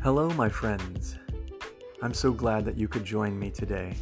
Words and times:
Hello, 0.00 0.30
my 0.30 0.48
friends. 0.48 1.16
I'm 2.02 2.14
so 2.14 2.30
glad 2.30 2.64
that 2.66 2.76
you 2.76 2.86
could 2.86 3.04
join 3.04 3.36
me 3.36 3.50
today. 3.50 3.96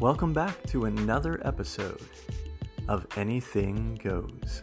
Welcome 0.00 0.32
back 0.32 0.60
to 0.64 0.86
another 0.86 1.40
episode 1.46 2.02
of 2.88 3.06
Anything 3.16 4.00
Goes. 4.02 4.62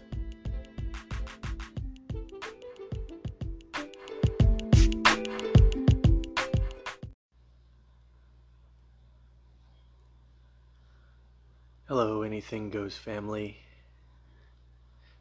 Hello, 11.85 12.23
Anything 12.23 12.69
Goes 12.69 12.97
family. 12.97 13.59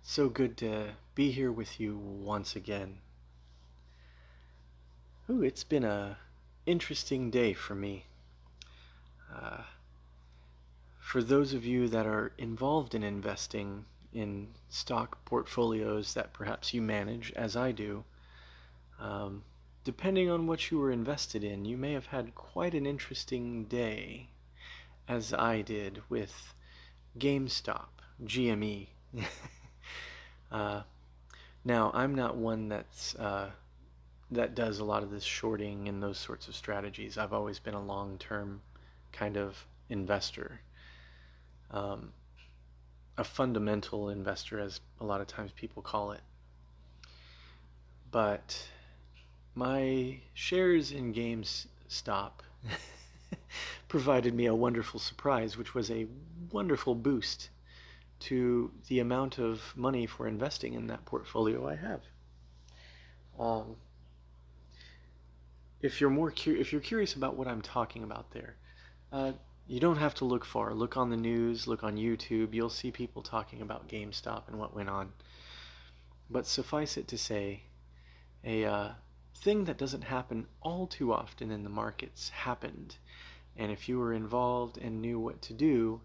So 0.02 0.28
good 0.28 0.56
to 0.56 0.88
be 1.14 1.30
here 1.30 1.52
with 1.52 1.78
you 1.78 1.96
once 1.96 2.56
again. 2.56 2.98
Ooh, 5.28 5.42
it's 5.42 5.64
been 5.64 5.82
a 5.82 6.18
interesting 6.66 7.30
day 7.32 7.52
for 7.52 7.74
me. 7.74 8.04
Uh, 9.34 9.62
for 11.00 11.20
those 11.20 11.52
of 11.52 11.64
you 11.64 11.88
that 11.88 12.06
are 12.06 12.32
involved 12.38 12.94
in 12.94 13.02
investing 13.02 13.84
in 14.12 14.46
stock 14.68 15.24
portfolios 15.24 16.14
that 16.14 16.32
perhaps 16.32 16.72
you 16.72 16.80
manage, 16.80 17.32
as 17.32 17.56
I 17.56 17.72
do, 17.72 18.04
um, 19.00 19.42
depending 19.82 20.30
on 20.30 20.46
what 20.46 20.70
you 20.70 20.78
were 20.78 20.92
invested 20.92 21.42
in, 21.42 21.64
you 21.64 21.76
may 21.76 21.92
have 21.92 22.06
had 22.06 22.36
quite 22.36 22.74
an 22.74 22.86
interesting 22.86 23.64
day, 23.64 24.28
as 25.08 25.34
I 25.34 25.60
did 25.62 26.02
with 26.08 26.54
GameStop, 27.18 27.88
GME. 28.24 28.86
uh, 30.52 30.82
now, 31.64 31.90
I'm 31.94 32.14
not 32.14 32.36
one 32.36 32.68
that's 32.68 33.16
uh, 33.16 33.50
that 34.30 34.54
does 34.54 34.78
a 34.78 34.84
lot 34.84 35.02
of 35.02 35.10
this 35.10 35.22
shorting 35.22 35.88
and 35.88 36.02
those 36.02 36.18
sorts 36.18 36.48
of 36.48 36.56
strategies. 36.56 37.16
I've 37.16 37.32
always 37.32 37.58
been 37.58 37.74
a 37.74 37.82
long-term 37.82 38.60
kind 39.12 39.36
of 39.36 39.66
investor, 39.88 40.60
um, 41.70 42.12
a 43.16 43.24
fundamental 43.24 44.08
investor, 44.08 44.58
as 44.60 44.80
a 45.00 45.04
lot 45.04 45.20
of 45.20 45.26
times 45.26 45.52
people 45.52 45.82
call 45.82 46.12
it. 46.12 46.20
But 48.10 48.68
my 49.54 50.18
shares 50.34 50.90
in 50.90 51.14
GameStop 51.14 52.32
provided 53.88 54.34
me 54.34 54.46
a 54.46 54.54
wonderful 54.54 54.98
surprise, 54.98 55.56
which 55.56 55.74
was 55.74 55.90
a 55.90 56.06
wonderful 56.50 56.94
boost 56.94 57.50
to 58.18 58.70
the 58.88 58.98
amount 58.98 59.38
of 59.38 59.72
money 59.76 60.06
for 60.06 60.26
investing 60.26 60.74
in 60.74 60.88
that 60.88 61.04
portfolio 61.04 61.68
I 61.68 61.76
have. 61.76 62.00
Um, 63.38 63.76
if 65.86 66.00
you're 66.00 66.10
more 66.10 66.32
cu- 66.32 66.56
if 66.58 66.72
you're 66.72 66.80
curious 66.80 67.14
about 67.14 67.36
what 67.36 67.46
I'm 67.46 67.62
talking 67.62 68.02
about 68.02 68.32
there, 68.32 68.56
uh, 69.12 69.32
you 69.68 69.78
don't 69.78 69.98
have 69.98 70.14
to 70.16 70.24
look 70.24 70.44
far. 70.44 70.74
Look 70.74 70.96
on 70.96 71.10
the 71.10 71.16
news, 71.16 71.68
look 71.68 71.84
on 71.84 71.96
YouTube. 71.96 72.52
You'll 72.52 72.68
see 72.70 72.90
people 72.90 73.22
talking 73.22 73.62
about 73.62 73.88
GameStop 73.88 74.48
and 74.48 74.58
what 74.58 74.74
went 74.74 74.88
on. 74.88 75.12
But 76.28 76.46
suffice 76.46 76.96
it 76.96 77.06
to 77.08 77.16
say, 77.16 77.62
a 78.44 78.64
uh, 78.64 78.92
thing 79.36 79.64
that 79.64 79.78
doesn't 79.78 80.02
happen 80.02 80.48
all 80.60 80.88
too 80.88 81.12
often 81.12 81.52
in 81.52 81.62
the 81.62 81.70
markets 81.70 82.30
happened. 82.30 82.96
And 83.56 83.70
if 83.70 83.88
you 83.88 83.98
were 83.98 84.12
involved 84.12 84.78
and 84.78 85.00
knew 85.00 85.20
what 85.20 85.40
to 85.42 85.54
do, 85.54 86.00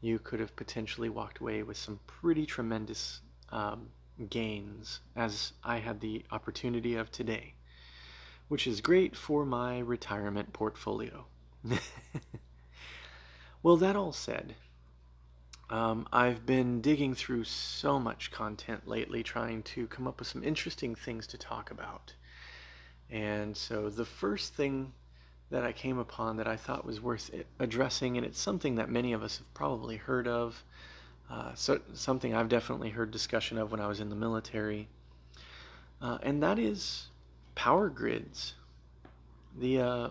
you 0.00 0.18
could 0.18 0.40
have 0.40 0.56
potentially 0.56 1.10
walked 1.10 1.38
away 1.38 1.62
with 1.62 1.76
some 1.76 2.00
pretty 2.06 2.46
tremendous 2.46 3.20
um, 3.50 3.90
gains, 4.30 5.00
as 5.14 5.52
I 5.62 5.78
had 5.78 6.00
the 6.00 6.24
opportunity 6.30 6.94
of 6.94 7.12
today 7.12 7.54
which 8.52 8.66
is 8.66 8.82
great 8.82 9.16
for 9.16 9.46
my 9.46 9.78
retirement 9.78 10.52
portfolio. 10.52 11.24
well, 13.62 13.78
that 13.78 13.96
all 13.96 14.12
said, 14.12 14.54
um, 15.70 16.06
I've 16.12 16.44
been 16.44 16.82
digging 16.82 17.14
through 17.14 17.44
so 17.44 17.98
much 17.98 18.30
content 18.30 18.86
lately 18.86 19.22
trying 19.22 19.62
to 19.62 19.86
come 19.86 20.06
up 20.06 20.18
with 20.18 20.28
some 20.28 20.44
interesting 20.44 20.94
things 20.94 21.26
to 21.28 21.38
talk 21.38 21.70
about. 21.70 22.12
And 23.08 23.56
so 23.56 23.88
the 23.88 24.04
first 24.04 24.52
thing 24.52 24.92
that 25.48 25.64
I 25.64 25.72
came 25.72 25.96
upon 25.96 26.36
that 26.36 26.46
I 26.46 26.56
thought 26.56 26.84
was 26.84 27.00
worth 27.00 27.30
addressing, 27.58 28.18
and 28.18 28.26
it's 28.26 28.38
something 28.38 28.74
that 28.74 28.90
many 28.90 29.14
of 29.14 29.22
us 29.22 29.38
have 29.38 29.54
probably 29.54 29.96
heard 29.96 30.28
of, 30.28 30.62
uh, 31.30 31.54
so 31.54 31.80
something 31.94 32.34
I've 32.34 32.50
definitely 32.50 32.90
heard 32.90 33.12
discussion 33.12 33.56
of 33.56 33.70
when 33.70 33.80
I 33.80 33.86
was 33.86 34.00
in 34.00 34.10
the 34.10 34.14
military, 34.14 34.88
uh, 36.02 36.18
and 36.22 36.42
that 36.42 36.58
is 36.58 37.06
power 37.54 37.88
grids, 37.88 38.54
the 39.58 39.80
uh, 39.80 40.08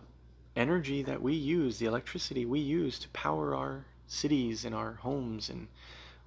energy 0.56 1.04
that 1.04 1.22
we 1.22 1.34
use, 1.34 1.80
the 1.80 1.86
electricity 1.86 2.46
we 2.46 2.60
use 2.60 3.00
to 3.00 3.10
power 3.10 3.56
our 3.56 3.86
cities 4.08 4.66
and 4.66 4.76
our 4.76 4.94
homes 4.94 5.50
and 5.50 5.68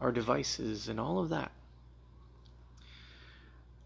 our 0.01 0.11
devices 0.11 0.89
and 0.89 0.99
all 0.99 1.19
of 1.19 1.29
that. 1.29 1.53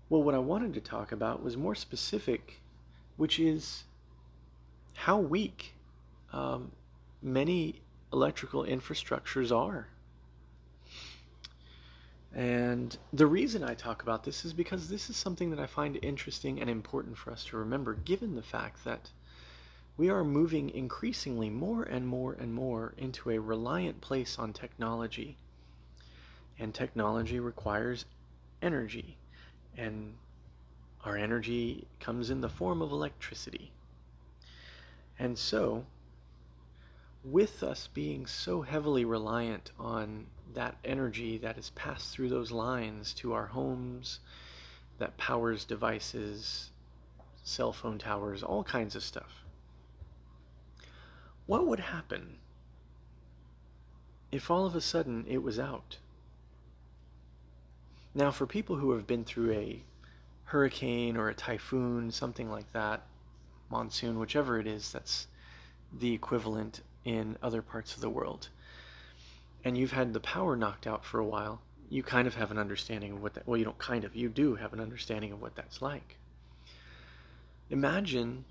Well, 0.08 0.22
what 0.22 0.34
I 0.34 0.38
wanted 0.38 0.74
to 0.74 0.80
talk 0.80 1.12
about 1.12 1.42
was 1.42 1.56
more 1.56 1.74
specific, 1.74 2.60
which 3.16 3.38
is 3.38 3.84
how 4.94 5.18
weak 5.18 5.74
um, 6.32 6.72
many 7.20 7.82
electrical 8.12 8.64
infrastructures 8.64 9.54
are. 9.54 9.88
And 12.34 12.96
the 13.12 13.26
reason 13.26 13.64
I 13.64 13.74
talk 13.74 14.02
about 14.02 14.24
this 14.24 14.44
is 14.44 14.52
because 14.52 14.88
this 14.88 15.08
is 15.08 15.16
something 15.16 15.50
that 15.50 15.58
I 15.58 15.66
find 15.66 15.98
interesting 16.02 16.60
and 16.60 16.68
important 16.68 17.16
for 17.16 17.30
us 17.30 17.44
to 17.46 17.56
remember, 17.56 17.94
given 17.94 18.34
the 18.34 18.42
fact 18.42 18.84
that 18.84 19.10
we 19.96 20.10
are 20.10 20.22
moving 20.22 20.70
increasingly 20.70 21.50
more 21.50 21.82
and 21.82 22.06
more 22.06 22.34
and 22.34 22.54
more 22.54 22.94
into 22.96 23.30
a 23.30 23.38
reliant 23.38 24.00
place 24.00 24.38
on 24.38 24.52
technology. 24.52 25.36
And 26.58 26.74
technology 26.74 27.40
requires 27.40 28.04
energy. 28.62 29.16
And 29.76 30.14
our 31.04 31.16
energy 31.16 31.86
comes 31.98 32.30
in 32.30 32.40
the 32.40 32.48
form 32.48 32.82
of 32.82 32.92
electricity. 32.92 33.72
And 35.18 35.36
so, 35.36 35.84
with 37.24 37.62
us 37.62 37.88
being 37.92 38.26
so 38.26 38.62
heavily 38.62 39.04
reliant 39.04 39.72
on 39.78 40.26
that 40.54 40.76
energy 40.84 41.38
that 41.38 41.58
is 41.58 41.70
passed 41.70 42.12
through 42.12 42.28
those 42.28 42.50
lines 42.50 43.12
to 43.14 43.32
our 43.32 43.46
homes, 43.46 44.20
that 44.98 45.16
powers 45.16 45.64
devices, 45.64 46.70
cell 47.44 47.72
phone 47.72 47.98
towers, 47.98 48.42
all 48.42 48.64
kinds 48.64 48.96
of 48.96 49.02
stuff. 49.02 49.44
What 51.46 51.66
would 51.66 51.80
happen 51.80 52.38
if 54.30 54.50
all 54.50 54.66
of 54.66 54.74
a 54.74 54.80
sudden 54.80 55.24
it 55.26 55.42
was 55.42 55.58
out? 55.58 55.98
Now, 58.14 58.30
for 58.30 58.46
people 58.46 58.76
who 58.76 58.92
have 58.92 59.06
been 59.06 59.24
through 59.24 59.52
a 59.52 59.82
hurricane 60.44 61.16
or 61.16 61.28
a 61.28 61.34
typhoon, 61.34 62.10
something 62.10 62.50
like 62.50 62.72
that, 62.72 63.06
monsoon, 63.70 64.18
whichever 64.18 64.58
it 64.58 64.66
is, 64.66 64.92
that's 64.92 65.26
the 65.92 66.12
equivalent 66.12 66.80
in 67.04 67.36
other 67.42 67.62
parts 67.62 67.94
of 67.94 68.00
the 68.00 68.10
world, 68.10 68.48
and 69.68 69.76
you've 69.76 69.92
had 69.92 70.14
the 70.14 70.20
power 70.20 70.56
knocked 70.56 70.86
out 70.86 71.04
for 71.04 71.20
a 71.20 71.24
while, 71.24 71.60
you 71.90 72.02
kind 72.02 72.26
of 72.26 72.34
have 72.34 72.50
an 72.50 72.58
understanding 72.58 73.12
of 73.12 73.22
what 73.22 73.34
that, 73.34 73.46
well, 73.46 73.58
you 73.58 73.64
don't 73.64 73.78
kind 73.78 74.04
of, 74.04 74.16
you 74.16 74.30
do 74.30 74.54
have 74.54 74.72
an 74.72 74.80
understanding 74.80 75.30
of 75.30 75.42
what 75.42 75.54
that's 75.54 75.82
like. 75.82 76.16
Imagine 77.68 78.46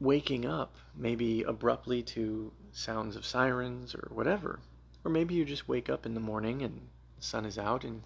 waking 0.00 0.46
up 0.46 0.74
maybe 0.96 1.44
abruptly 1.44 2.02
to 2.02 2.50
sounds 2.72 3.14
of 3.14 3.24
sirens 3.24 3.94
or 3.94 4.08
whatever. 4.12 4.58
Or 5.04 5.12
maybe 5.12 5.34
you 5.34 5.44
just 5.44 5.68
wake 5.68 5.88
up 5.88 6.06
in 6.06 6.14
the 6.14 6.20
morning 6.20 6.62
and 6.62 6.80
the 7.16 7.24
sun 7.24 7.46
is 7.46 7.56
out 7.56 7.84
and 7.84 8.02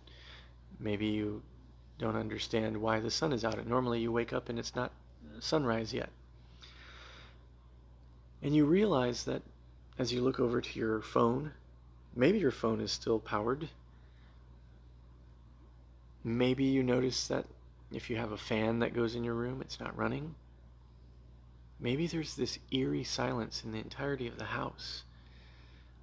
maybe 0.78 1.06
you 1.06 1.42
don't 1.98 2.16
understand 2.16 2.76
why 2.76 3.00
the 3.00 3.10
sun 3.10 3.32
is 3.32 3.46
out. 3.46 3.58
And 3.58 3.66
normally 3.66 4.00
you 4.00 4.12
wake 4.12 4.34
up 4.34 4.50
and 4.50 4.58
it's 4.58 4.76
not 4.76 4.92
sunrise 5.40 5.94
yet. 5.94 6.10
And 8.42 8.54
you 8.54 8.66
realize 8.66 9.24
that 9.24 9.42
as 9.98 10.12
you 10.12 10.22
look 10.22 10.38
over 10.38 10.60
to 10.60 10.78
your 10.78 11.00
phone, 11.02 11.52
maybe 12.14 12.38
your 12.38 12.52
phone 12.52 12.80
is 12.80 12.92
still 12.92 13.18
powered. 13.18 13.68
Maybe 16.22 16.64
you 16.64 16.82
notice 16.84 17.26
that 17.28 17.46
if 17.90 18.08
you 18.08 18.16
have 18.16 18.32
a 18.32 18.38
fan 18.38 18.78
that 18.78 18.94
goes 18.94 19.16
in 19.16 19.24
your 19.24 19.34
room, 19.34 19.60
it's 19.60 19.80
not 19.80 19.96
running. 19.96 20.34
Maybe 21.80 22.06
there's 22.06 22.36
this 22.36 22.58
eerie 22.70 23.04
silence 23.04 23.64
in 23.64 23.72
the 23.72 23.78
entirety 23.78 24.28
of 24.28 24.38
the 24.38 24.44
house. 24.44 25.02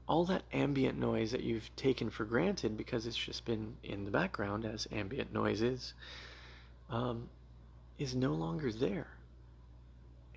All 0.07 0.25
that 0.25 0.43
ambient 0.51 0.97
noise 0.97 1.31
that 1.31 1.43
you've 1.43 1.73
taken 1.75 2.09
for 2.09 2.25
granted 2.25 2.77
because 2.77 3.07
it's 3.07 3.17
just 3.17 3.45
been 3.45 3.75
in 3.83 4.05
the 4.05 4.11
background, 4.11 4.65
as 4.65 4.87
ambient 4.91 5.33
noise 5.33 5.61
is, 5.61 5.93
um, 6.89 7.29
is 7.97 8.13
no 8.13 8.33
longer 8.33 8.71
there. 8.71 9.07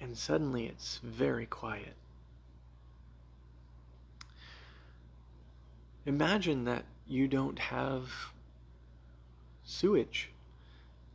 And 0.01 0.17
suddenly 0.17 0.67
it's 0.67 0.99
very 1.03 1.47
quiet. 1.47 1.95
Imagine 6.09 6.65
that 6.65 6.87
you 7.07 7.29
don't 7.29 7.59
have 7.59 8.09
sewage 9.63 10.31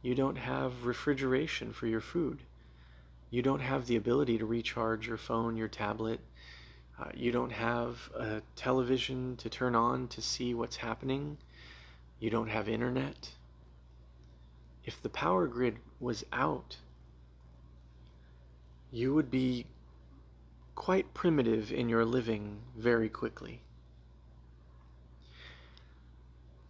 You 0.03 0.13
don't 0.13 0.35
have 0.35 0.85
refrigeration 0.85 1.73
for 1.73 1.87
your 1.87 1.99
food. 1.99 2.43
You 3.31 3.41
don't 3.41 3.61
have 3.61 3.87
the 3.87 3.95
ability 3.95 4.37
to 4.37 4.45
recharge 4.45 5.07
your 5.07 5.17
phone, 5.17 5.57
your 5.57 5.67
tablet. 5.67 6.19
Uh, 6.99 7.09
you 7.15 7.31
don't 7.31 7.51
have 7.51 8.11
a 8.15 8.43
television 8.55 9.35
to 9.37 9.49
turn 9.49 9.73
on 9.73 10.09
to 10.09 10.21
see 10.21 10.53
what's 10.53 10.75
happening. 10.75 11.39
You 12.19 12.29
don't 12.29 12.49
have 12.49 12.69
internet. 12.69 13.31
If 14.85 15.01
the 15.01 15.09
power 15.09 15.47
grid 15.47 15.77
was 15.99 16.23
out, 16.31 16.77
you 18.91 19.15
would 19.15 19.31
be 19.31 19.65
quite 20.75 21.15
primitive 21.15 21.71
in 21.71 21.89
your 21.89 22.05
living 22.05 22.59
very 22.77 23.09
quickly. 23.09 23.63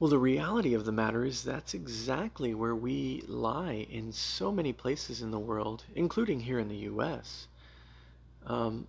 Well, 0.03 0.09
the 0.09 0.19
reality 0.19 0.73
of 0.73 0.83
the 0.83 0.91
matter 0.91 1.23
is 1.23 1.45
that's 1.45 1.73
exactly 1.73 2.53
where 2.53 2.75
we 2.75 3.23
lie 3.25 3.87
in 3.89 4.11
so 4.11 4.51
many 4.51 4.73
places 4.73 5.21
in 5.21 5.31
the 5.31 5.39
world, 5.39 5.85
including 5.95 6.41
here 6.41 6.59
in 6.59 6.67
the 6.67 6.91
US, 6.91 7.47
um, 8.45 8.85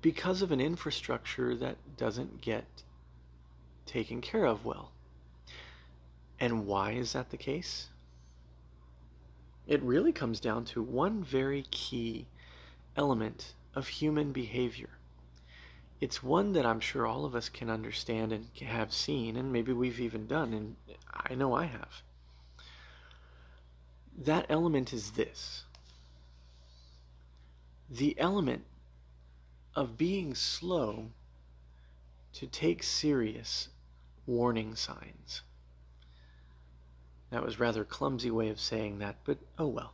because 0.00 0.40
of 0.40 0.52
an 0.52 0.60
infrastructure 0.60 1.56
that 1.56 1.78
doesn't 1.96 2.40
get 2.40 2.64
taken 3.84 4.20
care 4.20 4.44
of 4.44 4.64
well. 4.64 4.92
And 6.38 6.64
why 6.64 6.92
is 6.92 7.14
that 7.14 7.30
the 7.30 7.36
case? 7.36 7.88
It 9.66 9.82
really 9.82 10.12
comes 10.12 10.38
down 10.38 10.64
to 10.66 10.80
one 10.80 11.24
very 11.24 11.62
key 11.72 12.28
element 12.96 13.54
of 13.74 13.88
human 13.88 14.30
behavior 14.30 14.90
it's 16.02 16.20
one 16.20 16.52
that 16.54 16.66
I'm 16.66 16.80
sure 16.80 17.06
all 17.06 17.24
of 17.24 17.36
us 17.36 17.48
can 17.48 17.70
understand 17.70 18.32
and 18.32 18.48
have 18.60 18.92
seen, 18.92 19.36
and 19.36 19.52
maybe 19.52 19.72
we've 19.72 20.00
even 20.00 20.26
done, 20.26 20.52
and 20.52 20.74
I 21.12 21.36
know 21.36 21.54
I 21.54 21.66
have. 21.66 22.02
That 24.18 24.46
element 24.48 24.92
is 24.92 25.12
this 25.12 25.62
the 27.88 28.18
element 28.18 28.64
of 29.76 29.96
being 29.96 30.34
slow 30.34 31.10
to 32.32 32.48
take 32.48 32.82
serious 32.82 33.68
warning 34.26 34.74
signs. 34.74 35.42
That 37.30 37.44
was 37.44 37.60
rather 37.60 37.84
clumsy 37.84 38.30
way 38.32 38.48
of 38.48 38.58
saying 38.58 38.98
that, 38.98 39.18
but 39.24 39.38
oh 39.56 39.68
well. 39.68 39.92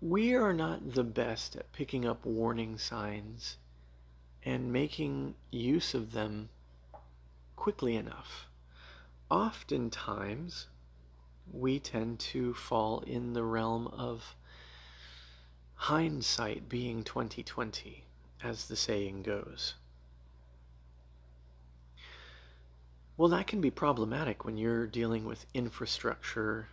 We 0.00 0.34
are 0.34 0.52
not 0.52 0.94
the 0.94 1.04
best 1.04 1.56
at 1.56 1.72
picking 1.72 2.06
up 2.06 2.24
warning 2.24 2.78
signs 2.78 3.56
and 4.44 4.72
making 4.72 5.34
use 5.50 5.92
of 5.94 6.12
them 6.12 6.48
quickly 7.56 7.96
enough. 7.96 8.46
Oftentimes, 9.30 10.68
we 11.52 11.80
tend 11.80 12.20
to 12.20 12.54
fall 12.54 13.00
in 13.00 13.32
the 13.32 13.42
realm 13.42 13.88
of 13.88 14.36
hindsight 15.74 16.68
being 16.68 17.02
2020, 17.02 18.04
as 18.42 18.68
the 18.68 18.76
saying 18.76 19.22
goes. 19.22 19.74
Well, 23.16 23.28
that 23.30 23.48
can 23.48 23.60
be 23.60 23.70
problematic 23.70 24.44
when 24.44 24.56
you're 24.56 24.86
dealing 24.86 25.24
with 25.24 25.44
infrastructure, 25.52 26.68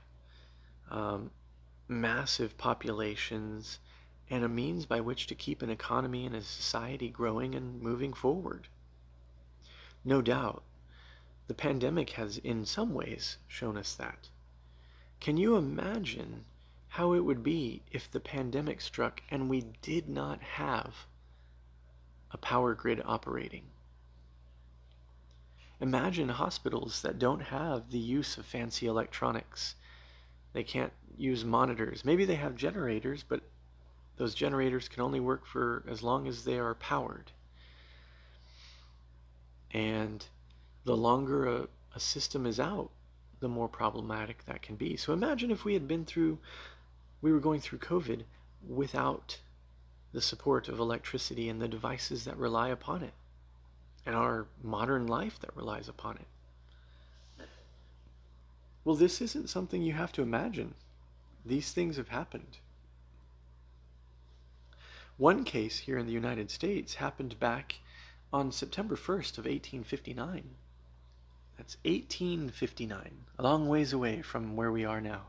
um, 0.91 1.31
massive 1.87 2.57
populations, 2.57 3.79
and 4.29 4.43
a 4.43 4.49
means 4.49 4.85
by 4.85 4.99
which 4.99 5.27
to 5.27 5.35
keep 5.35 5.61
an 5.61 5.69
economy 5.69 6.25
and 6.25 6.35
a 6.35 6.41
society 6.41 7.09
growing 7.09 7.53
and 7.53 7.81
moving 7.81 8.13
forward. 8.13 8.67
No 10.03 10.21
doubt, 10.21 10.63
the 11.47 11.53
pandemic 11.53 12.11
has 12.11 12.37
in 12.39 12.65
some 12.65 12.93
ways 12.93 13.37
shown 13.47 13.77
us 13.77 13.93
that. 13.95 14.29
Can 15.19 15.37
you 15.37 15.55
imagine 15.55 16.45
how 16.87 17.13
it 17.13 17.19
would 17.19 17.43
be 17.43 17.83
if 17.91 18.09
the 18.09 18.19
pandemic 18.19 18.81
struck 18.81 19.21
and 19.29 19.49
we 19.49 19.61
did 19.81 20.09
not 20.09 20.41
have 20.41 21.05
a 22.31 22.37
power 22.37 22.73
grid 22.73 23.01
operating? 23.05 23.65
Imagine 25.79 26.29
hospitals 26.29 27.01
that 27.01 27.19
don't 27.19 27.41
have 27.41 27.91
the 27.91 27.99
use 27.99 28.37
of 28.37 28.45
fancy 28.45 28.87
electronics. 28.87 29.75
They 30.53 30.63
can't 30.63 30.93
use 31.17 31.43
monitors. 31.43 32.05
Maybe 32.05 32.25
they 32.25 32.35
have 32.35 32.55
generators, 32.55 33.23
but 33.27 33.41
those 34.17 34.33
generators 34.33 34.87
can 34.87 35.03
only 35.03 35.19
work 35.19 35.45
for 35.45 35.83
as 35.87 36.01
long 36.01 36.27
as 36.27 36.43
they 36.43 36.57
are 36.57 36.75
powered. 36.75 37.31
And 39.71 40.25
the 40.85 40.95
longer 40.95 41.47
a, 41.47 41.67
a 41.93 41.99
system 41.99 42.45
is 42.45 42.59
out, 42.59 42.89
the 43.39 43.49
more 43.49 43.67
problematic 43.67 44.45
that 44.45 44.61
can 44.61 44.75
be. 44.75 44.95
So 44.95 45.11
imagine 45.11 45.51
if 45.51 45.65
we 45.65 45.73
had 45.73 45.87
been 45.87 46.05
through, 46.05 46.37
we 47.21 47.33
were 47.33 47.39
going 47.39 47.59
through 47.59 47.79
COVID 47.79 48.23
without 48.67 49.37
the 50.13 50.21
support 50.21 50.69
of 50.69 50.79
electricity 50.79 51.49
and 51.49 51.61
the 51.61 51.67
devices 51.67 52.23
that 52.23 52.37
rely 52.37 52.69
upon 52.69 53.03
it, 53.03 53.13
and 54.05 54.15
our 54.15 54.47
modern 54.63 55.07
life 55.07 55.37
that 55.41 55.55
relies 55.57 55.89
upon 55.89 56.15
it. 56.15 57.47
Well, 58.85 58.95
this 58.95 59.19
isn't 59.19 59.49
something 59.49 59.81
you 59.81 59.93
have 59.93 60.13
to 60.13 60.21
imagine. 60.21 60.75
These 61.45 61.71
things 61.71 61.97
have 61.97 62.09
happened. 62.09 62.57
One 65.17 65.43
case 65.43 65.79
here 65.79 65.97
in 65.97 66.07
the 66.07 66.11
United 66.11 66.49
States 66.49 66.95
happened 66.95 67.39
back 67.39 67.75
on 68.33 68.51
September 68.51 68.95
1st 68.95 69.37
of 69.37 69.45
1859. 69.45 70.55
That's 71.57 71.77
1859, 71.85 73.11
a 73.37 73.43
long 73.43 73.69
ways 73.69 73.93
away 73.93 74.21
from 74.21 74.55
where 74.55 74.71
we 74.71 74.83
are 74.83 74.99
now. 74.99 75.21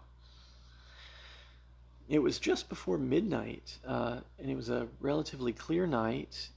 It 2.09 2.21
was 2.21 2.39
just 2.39 2.69
before 2.69 2.99
midnight, 2.99 3.79
uh, 3.87 4.21
and 4.39 4.51
it 4.51 4.57
was 4.57 4.71
a 4.71 4.89
relatively 5.01 5.53
clear 5.53 5.87
night 5.87 6.49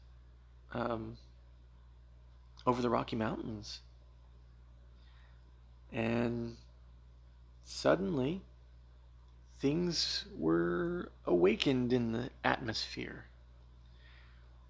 um, 0.74 1.18
over 2.66 2.82
the 2.82 2.90
Rocky 2.90 3.16
Mountains. 3.16 3.82
And 5.92 6.56
suddenly, 7.64 8.42
things 9.60 10.26
were 10.38 11.12
awakened 11.26 11.92
in 11.92 12.14
the 12.14 12.30
atmosphere. 12.44 13.26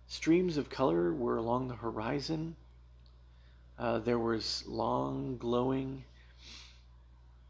Streams 0.08 0.58
of 0.58 0.70
color 0.70 1.14
were 1.14 1.38
along 1.38 1.68
the 1.68 1.76
horizon. 1.76 2.56
Uh, 3.78 4.00
there 4.00 4.18
was 4.18 4.64
long, 4.68 5.38
glowing, 5.38 6.04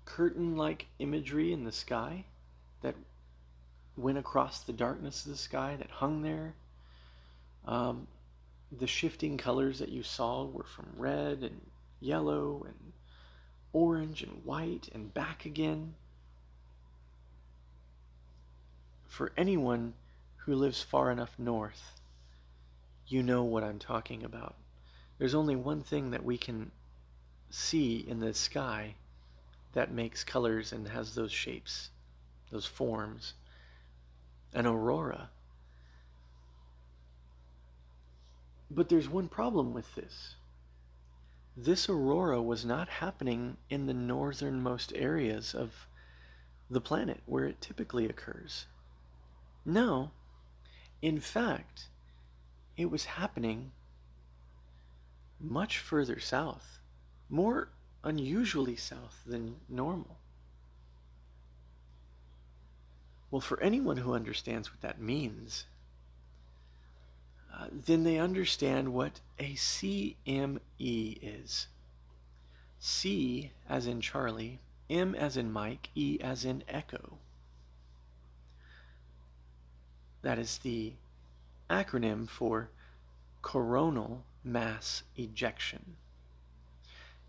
curtain 0.05 0.57
like 0.57 0.87
imagery 0.99 1.53
in 1.53 1.63
the 1.63 1.71
sky 1.71 2.25
that 2.81 2.95
went 3.95 4.17
across 4.17 4.61
the 4.61 4.73
darkness 4.73 5.25
of 5.25 5.31
the 5.31 5.37
sky 5.37 5.77
that 5.77 5.89
hung 5.89 6.21
there. 6.21 6.53
Um, 7.65 8.07
the 8.71 8.87
shifting 8.87 9.37
colors 9.37 9.79
that 9.79 9.89
you 9.89 10.03
saw 10.03 10.45
were 10.45 10.65
from 10.65 10.87
red 10.97 11.43
and 11.43 11.61
yellow 12.01 12.63
and 12.65 12.93
orange 13.71 14.23
and 14.23 14.43
white 14.43 14.89
and 14.93 15.13
back 15.13 15.45
again 15.45 15.95
for 19.09 19.33
anyone 19.35 19.93
who 20.37 20.55
lives 20.55 20.81
far 20.81 21.11
enough 21.11 21.37
north, 21.37 21.99
you 23.07 23.21
know 23.21 23.43
what 23.43 23.63
I'm 23.63 23.79
talking 23.79 24.23
about. 24.23 24.55
There's 25.17 25.35
only 25.35 25.55
one 25.55 25.81
thing 25.81 26.11
that 26.11 26.23
we 26.23 26.37
can 26.37 26.71
see 27.49 27.97
in 27.97 28.19
the 28.19 28.33
sky 28.33 28.95
that 29.73 29.91
makes 29.91 30.23
colors 30.23 30.71
and 30.71 30.87
has 30.87 31.15
those 31.15 31.31
shapes, 31.31 31.89
those 32.51 32.65
forms 32.65 33.33
an 34.53 34.65
aurora. 34.65 35.29
But 38.71 38.89
there's 38.89 39.09
one 39.09 39.27
problem 39.27 39.73
with 39.73 39.93
this. 39.95 40.35
This 41.57 41.89
aurora 41.89 42.41
was 42.41 42.63
not 42.63 42.87
happening 42.87 43.57
in 43.69 43.85
the 43.85 43.93
northernmost 43.93 44.93
areas 44.95 45.53
of 45.53 45.87
the 46.69 46.81
planet 46.81 47.21
where 47.25 47.45
it 47.45 47.61
typically 47.61 48.07
occurs. 48.07 48.65
No. 49.65 50.11
In 51.01 51.19
fact, 51.19 51.89
it 52.77 52.89
was 52.89 53.05
happening 53.05 53.71
much 55.39 55.79
further 55.79 56.19
south, 56.19 56.79
more 57.29 57.69
unusually 58.03 58.75
south 58.75 59.21
than 59.25 59.55
normal. 59.67 60.17
Well, 63.31 63.41
for 63.41 63.59
anyone 63.61 63.97
who 63.97 64.13
understands 64.13 64.71
what 64.71 64.81
that 64.81 64.99
means, 64.99 65.65
uh, 67.53 67.67
then 67.71 68.03
they 68.03 68.17
understand 68.17 68.93
what 68.93 69.19
a 69.37 69.53
CME 69.53 71.19
is. 71.21 71.67
C 72.79 73.51
as 73.67 73.85
in 73.85 74.01
Charlie, 74.01 74.59
M 74.89 75.13
as 75.13 75.37
in 75.37 75.51
Mike, 75.51 75.89
E 75.95 76.17
as 76.21 76.45
in 76.45 76.63
Echo. 76.67 77.19
That 80.21 80.39
is 80.39 80.57
the 80.59 80.93
acronym 81.69 82.27
for 82.27 82.69
coronal 83.41 84.23
mass 84.43 85.03
ejection. 85.15 85.95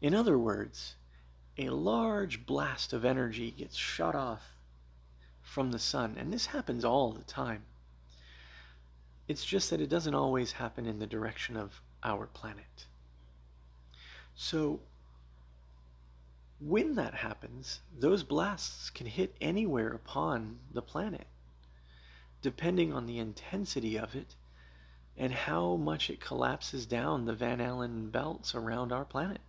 In 0.00 0.14
other 0.14 0.38
words, 0.38 0.96
a 1.58 1.68
large 1.68 2.46
blast 2.46 2.92
of 2.92 3.04
energy 3.04 3.50
gets 3.50 3.76
shot 3.76 4.14
off 4.14 4.42
from 5.42 5.72
the 5.72 5.78
sun. 5.78 6.16
And 6.18 6.32
this 6.32 6.46
happens 6.46 6.84
all 6.84 7.12
the 7.12 7.24
time. 7.24 7.62
It's 9.28 9.44
just 9.44 9.70
that 9.70 9.80
it 9.80 9.88
doesn't 9.88 10.14
always 10.14 10.52
happen 10.52 10.86
in 10.86 10.98
the 10.98 11.06
direction 11.06 11.56
of 11.56 11.80
our 12.02 12.26
planet. 12.26 12.86
So, 14.34 14.80
when 16.60 16.94
that 16.94 17.14
happens, 17.14 17.80
those 17.98 18.22
blasts 18.22 18.90
can 18.90 19.06
hit 19.06 19.34
anywhere 19.40 19.92
upon 19.92 20.58
the 20.72 20.82
planet, 20.82 21.26
depending 22.42 22.92
on 22.92 23.06
the 23.06 23.18
intensity 23.18 23.98
of 23.98 24.14
it 24.14 24.34
and 25.16 25.32
how 25.32 25.76
much 25.76 26.10
it 26.10 26.20
collapses 26.20 26.86
down 26.86 27.24
the 27.24 27.34
Van 27.34 27.60
Allen 27.60 28.10
belts 28.10 28.54
around 28.54 28.92
our 28.92 29.04
planet. 29.04 29.40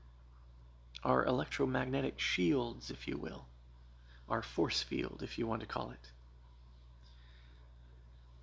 Our 1.03 1.25
electromagnetic 1.25 2.19
shields, 2.19 2.91
if 2.91 3.07
you 3.07 3.17
will, 3.17 3.45
our 4.29 4.41
force 4.41 4.83
field, 4.83 5.21
if 5.23 5.37
you 5.37 5.47
want 5.47 5.61
to 5.61 5.67
call 5.67 5.91
it. 5.91 6.11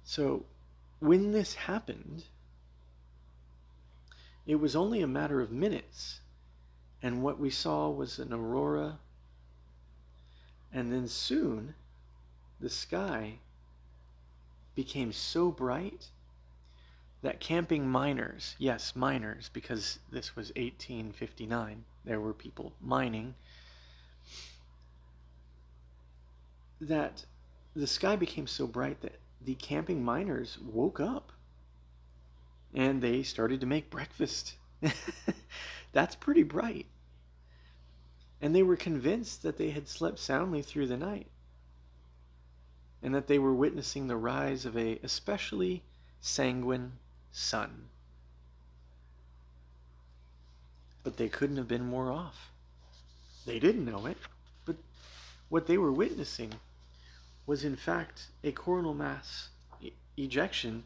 So, 0.04 0.46
when 1.00 1.32
this 1.32 1.54
happened, 1.54 2.24
it 4.46 4.56
was 4.56 4.74
only 4.74 5.02
a 5.02 5.06
matter 5.06 5.40
of 5.40 5.52
minutes 5.52 6.20
and 7.02 7.22
what 7.22 7.38
we 7.38 7.50
saw 7.50 7.88
was 7.88 8.18
an 8.18 8.32
aurora. 8.32 8.98
And 10.72 10.92
then 10.92 11.08
soon, 11.08 11.74
the 12.60 12.68
sky 12.68 13.38
became 14.78 15.12
so 15.12 15.50
bright 15.50 16.06
that 17.20 17.40
camping 17.40 17.88
miners, 17.88 18.54
yes, 18.60 18.94
miners, 18.94 19.50
because 19.52 19.98
this 20.12 20.36
was 20.36 20.50
1859, 20.50 21.84
there 22.04 22.20
were 22.20 22.32
people 22.32 22.72
mining, 22.80 23.34
that 26.80 27.24
the 27.74 27.88
sky 27.88 28.14
became 28.14 28.46
so 28.46 28.68
bright 28.68 29.00
that 29.00 29.18
the 29.40 29.56
camping 29.56 30.04
miners 30.04 30.58
woke 30.60 31.00
up 31.00 31.32
and 32.72 33.02
they 33.02 33.24
started 33.24 33.60
to 33.60 33.66
make 33.66 33.90
breakfast. 33.90 34.54
That's 35.92 36.14
pretty 36.14 36.44
bright. 36.44 36.86
And 38.40 38.54
they 38.54 38.62
were 38.62 38.76
convinced 38.76 39.42
that 39.42 39.58
they 39.58 39.70
had 39.70 39.88
slept 39.88 40.20
soundly 40.20 40.62
through 40.62 40.86
the 40.86 40.96
night 40.96 41.26
and 43.02 43.14
that 43.14 43.26
they 43.26 43.38
were 43.38 43.54
witnessing 43.54 44.06
the 44.06 44.16
rise 44.16 44.64
of 44.64 44.76
a 44.76 44.98
especially 45.02 45.82
sanguine 46.20 46.92
sun. 47.30 47.88
But 51.04 51.16
they 51.16 51.28
couldn't 51.28 51.56
have 51.56 51.68
been 51.68 51.86
more 51.86 52.10
off. 52.10 52.50
They 53.46 53.58
didn't 53.58 53.84
know 53.84 54.06
it, 54.06 54.18
but 54.64 54.76
what 55.48 55.66
they 55.66 55.78
were 55.78 55.92
witnessing 55.92 56.54
was 57.46 57.64
in 57.64 57.76
fact 57.76 58.26
a 58.44 58.52
coronal 58.52 58.94
mass 58.94 59.48
e- 59.80 59.92
ejection 60.16 60.84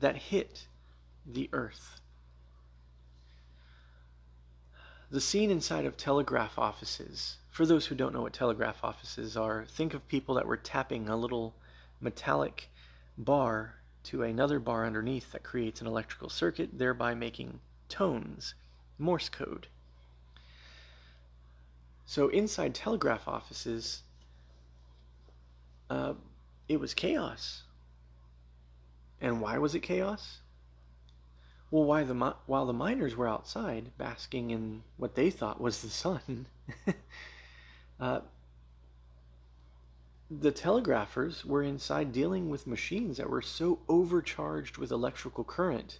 that 0.00 0.16
hit 0.16 0.66
the 1.24 1.48
earth. 1.52 2.00
The 5.10 5.20
scene 5.20 5.50
inside 5.50 5.84
of 5.84 5.96
telegraph 5.96 6.58
offices, 6.58 7.36
for 7.50 7.66
those 7.66 7.86
who 7.86 7.94
don't 7.94 8.14
know 8.14 8.22
what 8.22 8.32
telegraph 8.32 8.82
offices 8.82 9.36
are, 9.36 9.64
think 9.66 9.92
of 9.92 10.06
people 10.08 10.36
that 10.36 10.46
were 10.46 10.56
tapping 10.56 11.08
a 11.08 11.16
little 11.16 11.54
metallic 12.00 12.70
bar 13.18 13.74
to 14.04 14.22
another 14.22 14.58
bar 14.58 14.86
underneath 14.86 15.32
that 15.32 15.42
creates 15.42 15.80
an 15.80 15.86
electrical 15.86 16.28
circuit, 16.28 16.78
thereby 16.78 17.14
making 17.14 17.60
tones, 17.88 18.54
Morse 18.98 19.28
code. 19.28 19.66
So 22.06 22.28
inside 22.28 22.74
telegraph 22.74 23.28
offices, 23.28 24.02
uh, 25.88 26.14
it 26.68 26.78
was 26.78 26.94
chaos. 26.94 27.62
And 29.20 29.40
why 29.40 29.58
was 29.58 29.74
it 29.74 29.80
chaos? 29.80 30.38
Well, 31.70 31.84
why 31.84 32.02
the 32.02 32.34
while 32.46 32.66
the 32.66 32.72
miners 32.72 33.14
were 33.14 33.28
outside 33.28 33.92
basking 33.96 34.50
in 34.50 34.82
what 34.96 35.14
they 35.14 35.30
thought 35.30 35.60
was 35.60 35.82
the 35.82 35.88
sun, 35.88 36.46
uh, 38.00 38.20
the 40.30 40.52
telegraphers 40.52 41.44
were 41.44 41.62
inside 41.62 42.12
dealing 42.12 42.48
with 42.48 42.66
machines 42.66 43.16
that 43.16 43.28
were 43.28 43.42
so 43.42 43.80
overcharged 43.88 44.78
with 44.78 44.92
electrical 44.92 45.44
current 45.44 45.98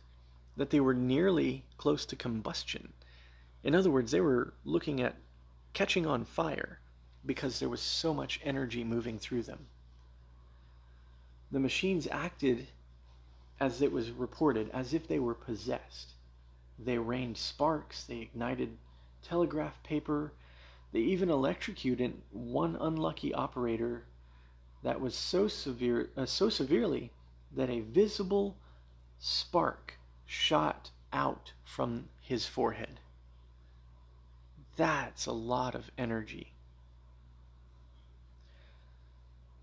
that 0.56 0.70
they 0.70 0.80
were 0.80 0.94
nearly 0.94 1.64
close 1.76 2.06
to 2.06 2.16
combustion. 2.16 2.92
In 3.62 3.74
other 3.74 3.90
words, 3.90 4.12
they 4.12 4.20
were 4.20 4.54
looking 4.64 5.00
at 5.00 5.16
catching 5.72 6.06
on 6.06 6.24
fire 6.24 6.80
because 7.26 7.58
there 7.58 7.68
was 7.68 7.80
so 7.80 8.14
much 8.14 8.40
energy 8.42 8.84
moving 8.84 9.18
through 9.18 9.42
them. 9.42 9.66
The 11.50 11.60
machines 11.60 12.06
acted 12.10 12.68
as 13.58 13.82
it 13.82 13.92
was 13.92 14.10
reported, 14.10 14.70
as 14.70 14.94
if 14.94 15.06
they 15.06 15.18
were 15.18 15.34
possessed. 15.34 16.12
They 16.78 16.96
rained 16.96 17.36
sparks, 17.36 18.04
they 18.04 18.18
ignited 18.18 18.78
telegraph 19.22 19.82
paper, 19.82 20.32
they 20.92 21.00
even 21.00 21.30
electrocuted 21.30 22.20
one 22.30 22.76
unlucky 22.76 23.32
operator 23.34 24.04
that 24.82 25.00
was 25.00 25.14
so 25.14 25.48
severe 25.48 26.10
uh, 26.16 26.26
so 26.26 26.48
severely 26.48 27.12
that 27.54 27.70
a 27.70 27.80
visible 27.80 28.56
spark 29.18 29.98
shot 30.26 30.90
out 31.12 31.52
from 31.64 32.08
his 32.20 32.46
forehead. 32.46 33.00
That's 34.76 35.26
a 35.26 35.32
lot 35.32 35.74
of 35.74 35.90
energy. 35.98 36.54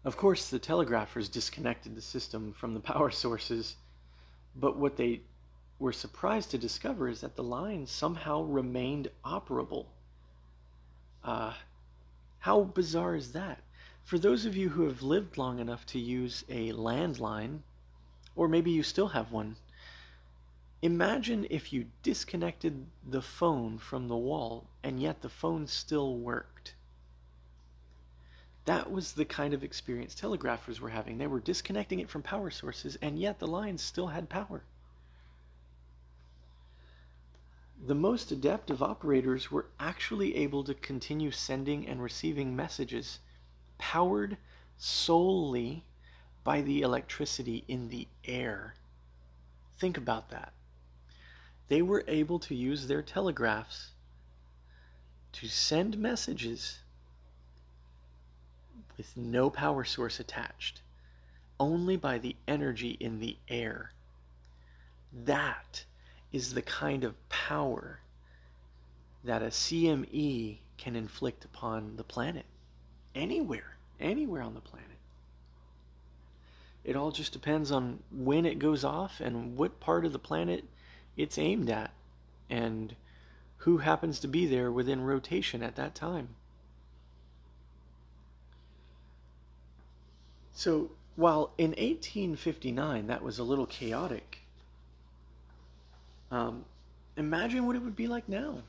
Of 0.03 0.15
course, 0.15 0.49
the 0.49 0.59
telegraphers 0.59 1.27
disconnected 1.27 1.95
the 1.95 2.01
system 2.01 2.53
from 2.53 2.73
the 2.73 2.79
power 2.79 3.11
sources 3.25 3.75
but 4.59 4.77
what 4.77 4.97
they 4.97 5.21
were 5.77 5.93
surprised 5.93 6.49
to 6.51 6.57
discover 6.57 7.07
is 7.07 7.21
that 7.21 7.35
the 7.35 7.43
lines 7.43 7.91
somehow 7.91 8.41
remained 8.41 9.11
operable. 9.23 9.85
Uh, 11.27 11.53
how 12.39 12.63
bizarre 12.63 13.13
is 13.13 13.33
that? 13.33 13.61
For 14.05 14.17
those 14.17 14.45
of 14.45 14.55
you 14.55 14.69
who 14.69 14.83
have 14.83 15.01
lived 15.01 15.37
long 15.37 15.59
enough 15.59 15.85
to 15.87 15.99
use 15.99 16.45
a 16.47 16.71
landline, 16.71 17.63
or 18.33 18.47
maybe 18.47 18.71
you 18.71 18.81
still 18.81 19.09
have 19.09 19.29
one, 19.29 19.57
imagine 20.81 21.45
if 21.49 21.73
you 21.73 21.91
disconnected 22.01 22.85
the 23.05 23.21
phone 23.21 23.77
from 23.77 24.07
the 24.07 24.15
wall 24.15 24.67
and 24.81 25.01
yet 25.01 25.21
the 25.21 25.27
phone 25.27 25.67
still 25.67 26.15
worked. 26.15 26.75
That 28.63 28.89
was 28.89 29.11
the 29.11 29.25
kind 29.25 29.53
of 29.53 29.65
experience 29.65 30.15
telegraphers 30.15 30.79
were 30.79 30.91
having. 30.91 31.17
They 31.17 31.27
were 31.27 31.41
disconnecting 31.41 31.99
it 31.99 32.09
from 32.09 32.23
power 32.23 32.51
sources, 32.51 32.95
and 33.01 33.19
yet 33.19 33.39
the 33.39 33.47
lines 33.47 33.81
still 33.81 34.07
had 34.07 34.29
power. 34.29 34.63
The 37.85 37.95
most 37.95 38.31
adept 38.31 38.69
of 38.69 38.81
operators 38.81 39.51
were 39.51 39.67
actually 39.79 40.35
able 40.35 40.63
to 40.63 40.73
continue 40.73 41.31
sending 41.31 41.87
and 41.87 42.01
receiving 42.01 42.55
messages 42.55 43.19
powered 43.77 44.37
solely 44.77 45.83
by 46.43 46.61
the 46.61 46.81
electricity 46.81 47.63
in 47.67 47.89
the 47.89 48.07
air. 48.25 48.73
Think 49.77 49.95
about 49.97 50.29
that. 50.29 50.53
They 51.67 51.81
were 51.81 52.03
able 52.07 52.39
to 52.39 52.55
use 52.55 52.87
their 52.87 53.01
telegraphs 53.01 53.91
to 55.33 55.47
send 55.47 55.97
messages 55.97 56.79
with 58.97 59.15
no 59.15 59.49
power 59.49 59.83
source 59.83 60.19
attached, 60.19 60.81
only 61.59 61.95
by 61.95 62.17
the 62.17 62.35
energy 62.47 62.97
in 62.99 63.19
the 63.19 63.37
air. 63.47 63.91
That 65.13 65.85
is 66.31 66.53
the 66.53 66.61
kind 66.61 67.03
of 67.03 67.29
power 67.29 67.99
that 69.23 69.41
a 69.41 69.47
CME 69.47 70.57
can 70.77 70.95
inflict 70.95 71.45
upon 71.45 71.95
the 71.97 72.03
planet. 72.03 72.45
Anywhere, 73.15 73.77
anywhere 73.99 74.41
on 74.41 74.53
the 74.53 74.61
planet. 74.61 74.87
It 76.83 76.95
all 76.95 77.11
just 77.11 77.33
depends 77.33 77.71
on 77.71 77.99
when 78.11 78.45
it 78.45 78.59
goes 78.59 78.83
off 78.83 79.19
and 79.19 79.57
what 79.57 79.79
part 79.79 80.05
of 80.05 80.13
the 80.13 80.19
planet 80.19 80.63
it's 81.17 81.37
aimed 81.37 81.69
at 81.69 81.91
and 82.49 82.95
who 83.57 83.79
happens 83.79 84.19
to 84.19 84.27
be 84.27 84.45
there 84.45 84.71
within 84.71 85.01
rotation 85.01 85.61
at 85.63 85.75
that 85.75 85.95
time. 85.95 86.29
So 90.53 90.91
while 91.15 91.51
in 91.57 91.71
1859 91.71 93.07
that 93.07 93.21
was 93.21 93.37
a 93.37 93.43
little 93.43 93.65
chaotic, 93.65 94.39
um, 96.31 96.65
imagine 97.15 97.65
what 97.65 97.75
it 97.75 97.81
would 97.81 97.95
be 97.95 98.07
like 98.07 98.27
now. 98.27 98.63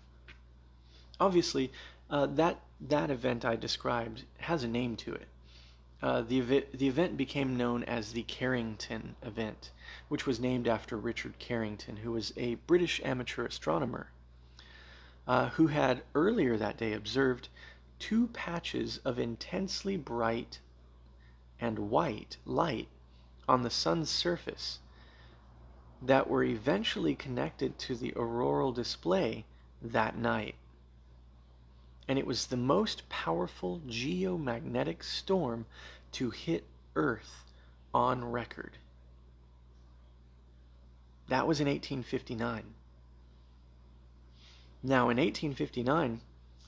Obviously, 1.21 1.73
uh, 2.11 2.27
that 2.27 2.61
that 2.81 3.11
event 3.11 3.45
I 3.45 3.57
described 3.57 4.25
has 4.39 4.63
a 4.63 4.69
name 4.69 4.97
to 4.97 5.15
it. 5.15 5.29
Uh, 6.01 6.23
the, 6.23 6.39
ev- 6.39 6.79
the 6.79 6.87
event 6.87 7.17
became 7.17 7.57
known 7.57 7.83
as 7.83 8.13
the 8.13 8.23
Carrington 8.23 9.17
event, 9.23 9.73
which 10.09 10.27
was 10.27 10.39
named 10.39 10.69
after 10.69 10.97
Richard 10.97 11.41
Carrington, 11.41 11.97
who 11.97 12.13
was 12.13 12.33
a 12.37 12.55
British 12.55 13.01
amateur 13.05 13.45
astronomer 13.47 14.11
uh, 15.29 15.51
who 15.51 15.67
had 15.67 16.03
earlier 16.15 16.57
that 16.57 16.79
day 16.79 16.93
observed 16.93 17.49
two 17.99 18.29
patches 18.29 18.99
of 19.05 19.19
intensely 19.19 19.97
bright 19.97 20.61
and 21.61 21.91
white 21.91 22.39
light 22.47 22.89
on 23.49 23.63
the 23.63 23.71
sun's 23.71 24.09
surface 24.09 24.79
that 26.01 26.29
were 26.29 26.45
eventually 26.45 27.15
connected 27.15 27.79
to 27.79 27.95
the 27.95 28.13
auroral 28.17 28.73
display 28.73 29.45
that 29.83 30.17
night. 30.17 30.55
And 32.07 32.19
it 32.19 32.27
was 32.27 32.47
the 32.47 32.57
most 32.57 33.09
powerful 33.09 33.81
geomagnetic 33.87 35.03
storm 35.03 35.67
to 36.13 36.31
hit 36.31 36.65
Earth 36.95 37.45
on 37.93 38.25
record. 38.25 38.79
That 41.29 41.47
was 41.47 41.61
in 41.61 41.67
1859. 41.67 42.63
Now, 44.83 45.11
in 45.11 45.19
1859, 45.19 46.21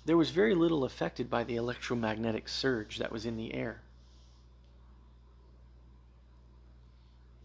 there 0.05 0.17
was 0.17 0.31
very 0.31 0.55
little 0.55 0.85
affected 0.85 1.31
by 1.31 1.45
the 1.45 1.57
electromagnetic 1.57 2.49
surge 2.49 2.99
that 2.99 3.13
was 3.13 3.25
in 3.25 3.37
the 3.37 3.55
air. 3.55 3.81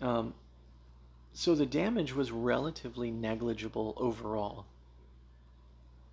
Um, 0.02 0.34
so 1.36 1.54
the 1.54 1.66
damage 1.66 2.16
was 2.16 2.32
relatively 2.32 3.12
negligible 3.12 3.94
overall. 3.98 4.66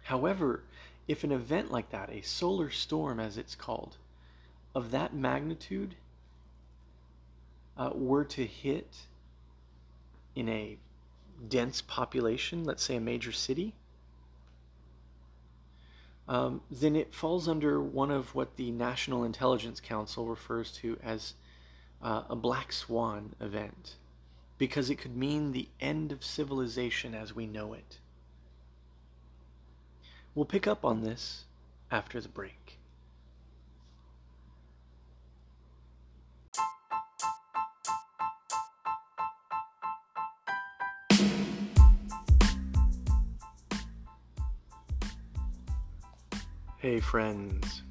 However, 0.02 0.64
if 1.06 1.22
an 1.22 1.30
event 1.30 1.70
like 1.70 1.90
that, 1.90 2.10
a 2.10 2.22
solar 2.22 2.70
storm 2.70 3.20
as 3.20 3.38
it's 3.38 3.54
called, 3.54 3.96
of 4.74 4.90
that 4.90 5.14
magnitude 5.14 5.94
uh, 7.76 7.90
were 7.94 8.24
to 8.24 8.44
hit 8.44 9.06
in 10.34 10.48
a 10.48 10.76
dense 11.48 11.82
population, 11.82 12.64
let's 12.64 12.82
say 12.82 12.96
a 12.96 13.00
major 13.00 13.30
city, 13.30 13.74
um, 16.26 16.62
then 16.68 16.96
it 16.96 17.14
falls 17.14 17.46
under 17.46 17.80
one 17.80 18.10
of 18.10 18.34
what 18.34 18.56
the 18.56 18.72
National 18.72 19.22
Intelligence 19.22 19.78
Council 19.78 20.26
refers 20.26 20.72
to 20.72 20.98
as 21.00 21.34
uh, 22.02 22.22
a 22.28 22.34
black 22.34 22.72
swan 22.72 23.36
event, 23.40 23.94
because 24.58 24.90
it 24.90 24.96
could 24.96 25.16
mean 25.16 25.52
the 25.52 25.68
end 25.80 26.12
of 26.12 26.24
civilization 26.24 27.14
as 27.14 27.34
we 27.34 27.46
know 27.46 27.72
it. 27.72 27.98
We'll 30.34 30.44
pick 30.44 30.66
up 30.66 30.84
on 30.84 31.02
this 31.02 31.44
after 31.90 32.20
the 32.20 32.28
break. 32.28 32.78
Hey 46.78 46.98
friends, 46.98 47.82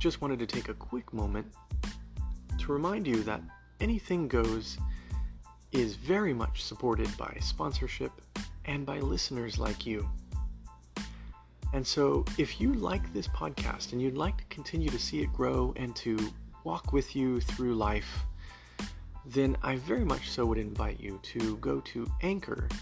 just 0.00 0.20
wanted 0.20 0.40
to 0.40 0.46
take 0.46 0.68
a 0.68 0.74
quick 0.74 1.12
moment 1.12 1.46
to 2.58 2.72
remind 2.72 3.06
you 3.06 3.22
that 3.22 3.40
Anything 3.80 4.26
Goes 4.26 4.78
is 5.72 5.96
very 5.96 6.32
much 6.32 6.62
supported 6.62 7.08
by 7.16 7.36
sponsorship 7.40 8.12
and 8.66 8.86
by 8.86 9.00
listeners 9.00 9.58
like 9.58 9.86
you. 9.86 10.08
And 11.72 11.86
so, 11.86 12.24
if 12.36 12.60
you 12.60 12.74
like 12.74 13.12
this 13.14 13.26
podcast 13.28 13.92
and 13.92 14.02
you'd 14.02 14.16
like 14.16 14.36
to 14.36 14.44
continue 14.44 14.90
to 14.90 14.98
see 14.98 15.22
it 15.22 15.32
grow 15.32 15.72
and 15.76 15.96
to 15.96 16.18
walk 16.64 16.92
with 16.92 17.16
you 17.16 17.40
through 17.40 17.74
life, 17.74 18.20
then 19.24 19.56
I 19.62 19.76
very 19.76 20.04
much 20.04 20.30
so 20.30 20.44
would 20.46 20.58
invite 20.58 21.00
you 21.00 21.18
to 21.22 21.56
go 21.58 21.80
to 21.80 22.06
anchor.fm 22.20 22.72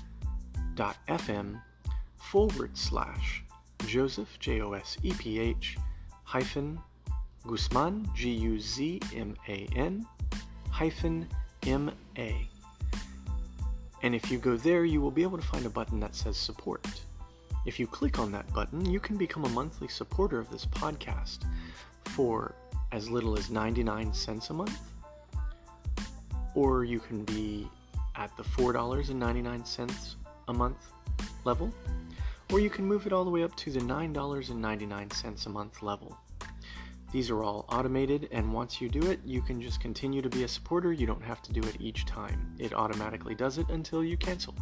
forward 2.16 2.76
slash 2.76 3.44
Joseph, 3.86 4.38
J 4.40 4.60
O 4.60 4.72
S 4.72 4.96
E 5.02 5.12
P 5.16 5.38
H, 5.38 5.78
hyphen 6.24 6.80
Guzman, 7.46 8.08
G 8.14 8.30
U 8.30 8.58
Z 8.58 9.00
M 9.14 9.36
A 9.48 9.68
N, 9.76 10.04
hyphen 10.70 11.28
M 11.66 11.92
A. 12.18 12.49
And 14.02 14.14
if 14.14 14.30
you 14.30 14.38
go 14.38 14.56
there, 14.56 14.84
you 14.84 15.00
will 15.00 15.10
be 15.10 15.22
able 15.22 15.38
to 15.38 15.46
find 15.46 15.66
a 15.66 15.70
button 15.70 16.00
that 16.00 16.14
says 16.14 16.36
support. 16.36 16.86
If 17.66 17.78
you 17.78 17.86
click 17.86 18.18
on 18.18 18.32
that 18.32 18.52
button, 18.54 18.90
you 18.90 19.00
can 19.00 19.16
become 19.16 19.44
a 19.44 19.48
monthly 19.50 19.88
supporter 19.88 20.38
of 20.38 20.50
this 20.50 20.64
podcast 20.64 21.44
for 22.06 22.54
as 22.92 23.10
little 23.10 23.38
as 23.38 23.50
99 23.50 24.14
cents 24.14 24.50
a 24.50 24.54
month. 24.54 24.78
Or 26.54 26.84
you 26.84 27.00
can 27.00 27.24
be 27.24 27.68
at 28.16 28.34
the 28.36 28.42
$4.99 28.42 30.14
a 30.48 30.52
month 30.52 30.92
level 31.44 31.72
or 32.52 32.58
you 32.58 32.70
can 32.70 32.84
move 32.84 33.06
it 33.06 33.12
all 33.12 33.24
the 33.24 33.30
way 33.30 33.44
up 33.44 33.54
to 33.56 33.70
the 33.70 33.80
$9.99 33.80 35.46
a 35.46 35.48
month 35.48 35.82
level. 35.82 36.18
These 37.12 37.30
are 37.30 37.42
all 37.42 37.64
automated, 37.68 38.28
and 38.30 38.52
once 38.52 38.80
you 38.80 38.88
do 38.88 39.10
it, 39.10 39.20
you 39.24 39.42
can 39.42 39.60
just 39.60 39.80
continue 39.80 40.22
to 40.22 40.28
be 40.28 40.44
a 40.44 40.48
supporter. 40.48 40.92
You 40.92 41.06
don't 41.06 41.22
have 41.22 41.42
to 41.42 41.52
do 41.52 41.60
it 41.60 41.76
each 41.80 42.06
time. 42.06 42.54
It 42.58 42.72
automatically 42.72 43.34
does 43.34 43.58
it 43.58 43.68
until 43.68 44.04
you 44.04 44.16
cancel. 44.16 44.54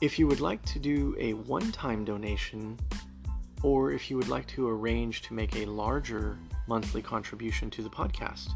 If 0.00 0.18
you 0.18 0.26
would 0.26 0.40
like 0.40 0.62
to 0.66 0.78
do 0.78 1.14
a 1.18 1.34
one 1.34 1.72
time 1.72 2.04
donation, 2.04 2.78
or 3.62 3.92
if 3.92 4.10
you 4.10 4.16
would 4.16 4.28
like 4.28 4.46
to 4.48 4.68
arrange 4.68 5.22
to 5.22 5.34
make 5.34 5.56
a 5.56 5.66
larger 5.66 6.38
monthly 6.66 7.02
contribution 7.02 7.70
to 7.70 7.82
the 7.82 7.90
podcast, 7.90 8.50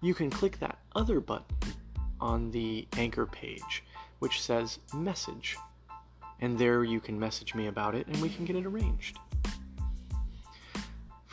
you 0.00 0.14
can 0.14 0.30
click 0.30 0.58
that 0.60 0.78
other 0.94 1.20
button 1.20 1.56
on 2.20 2.50
the 2.50 2.86
anchor 2.96 3.26
page, 3.26 3.84
which 4.18 4.40
says 4.40 4.78
Message 4.94 5.56
and 6.40 6.58
there 6.58 6.84
you 6.84 7.00
can 7.00 7.18
message 7.18 7.54
me 7.54 7.68
about 7.68 7.94
it 7.94 8.06
and 8.06 8.20
we 8.20 8.28
can 8.28 8.44
get 8.44 8.56
it 8.56 8.66
arranged. 8.66 9.18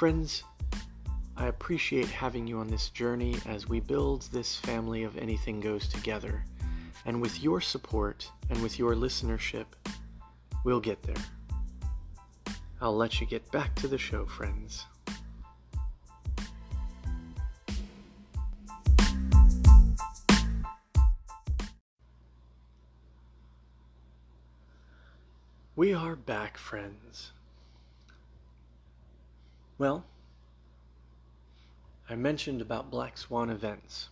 Friends, 0.02 0.44
I 1.38 1.46
appreciate 1.46 2.08
having 2.08 2.48
you 2.48 2.58
on 2.58 2.68
this 2.68 2.90
journey 2.90 3.36
as 3.46 3.70
we 3.70 3.80
build 3.80 4.24
this 4.32 4.58
family 4.58 5.04
of 5.04 5.16
Anything 5.16 5.60
Goes 5.60 5.88
together. 5.88 6.44
And 7.06 7.22
with 7.22 7.44
your 7.44 7.62
support 7.62 8.28
and 8.50 8.60
with 8.64 8.80
your 8.80 8.96
listenership, 8.96 9.68
we'll 10.64 10.80
get 10.80 11.04
there. 11.04 11.24
I'll 12.82 12.98
let 12.98 13.22
you 13.22 13.28
get 13.28 13.52
back 13.52 13.76
to 13.76 13.88
the 13.88 14.00
show, 14.00 14.26
friends. 14.26 14.88
We 25.76 25.94
are 25.94 26.16
back, 26.16 26.58
friends. 26.58 27.34
Well, 29.82 30.06
I 32.08 32.14
mentioned 32.14 32.62
about 32.62 32.92
Black 32.92 33.18
Swan 33.18 33.50
events. 33.50 34.10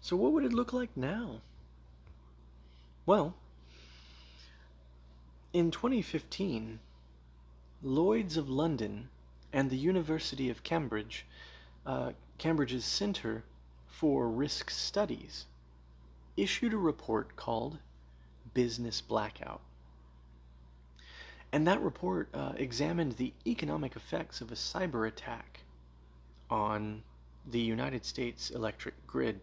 So, 0.00 0.16
what 0.16 0.32
would 0.32 0.42
it 0.42 0.54
look 0.54 0.72
like 0.72 0.96
now? 0.96 1.42
Well, 3.04 3.34
in 5.52 5.70
2015, 5.70 6.78
Lloyd's 7.82 8.38
of 8.38 8.48
London 8.48 9.10
and 9.52 9.68
the 9.68 9.76
University 9.76 10.48
of 10.48 10.62
Cambridge, 10.62 11.26
uh, 11.84 12.12
Cambridge's 12.38 12.86
Center 12.86 13.44
for 13.86 14.30
Risk 14.30 14.70
Studies, 14.70 15.44
issued 16.38 16.72
a 16.72 16.78
report 16.78 17.36
called 17.36 17.76
business 18.54 19.02
blackout. 19.02 19.60
And 21.52 21.66
that 21.66 21.80
report 21.80 22.28
uh, 22.34 22.52
examined 22.56 23.12
the 23.12 23.32
economic 23.46 23.96
effects 23.96 24.40
of 24.40 24.52
a 24.52 24.54
cyber 24.54 25.08
attack 25.08 25.60
on 26.50 27.02
the 27.46 27.60
United 27.60 28.04
States 28.04 28.50
electric 28.50 29.06
grid. 29.06 29.40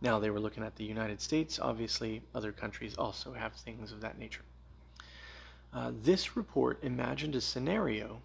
Now, 0.00 0.18
they 0.18 0.30
were 0.30 0.40
looking 0.40 0.64
at 0.64 0.76
the 0.76 0.84
United 0.84 1.20
States. 1.20 1.58
Obviously, 1.58 2.22
other 2.34 2.52
countries 2.52 2.96
also 2.96 3.32
have 3.32 3.52
things 3.54 3.92
of 3.92 4.00
that 4.00 4.18
nature. 4.18 4.42
Uh, 5.72 5.92
this 6.02 6.36
report 6.36 6.82
imagined 6.82 7.34
a 7.34 7.40
scenario 7.40 8.20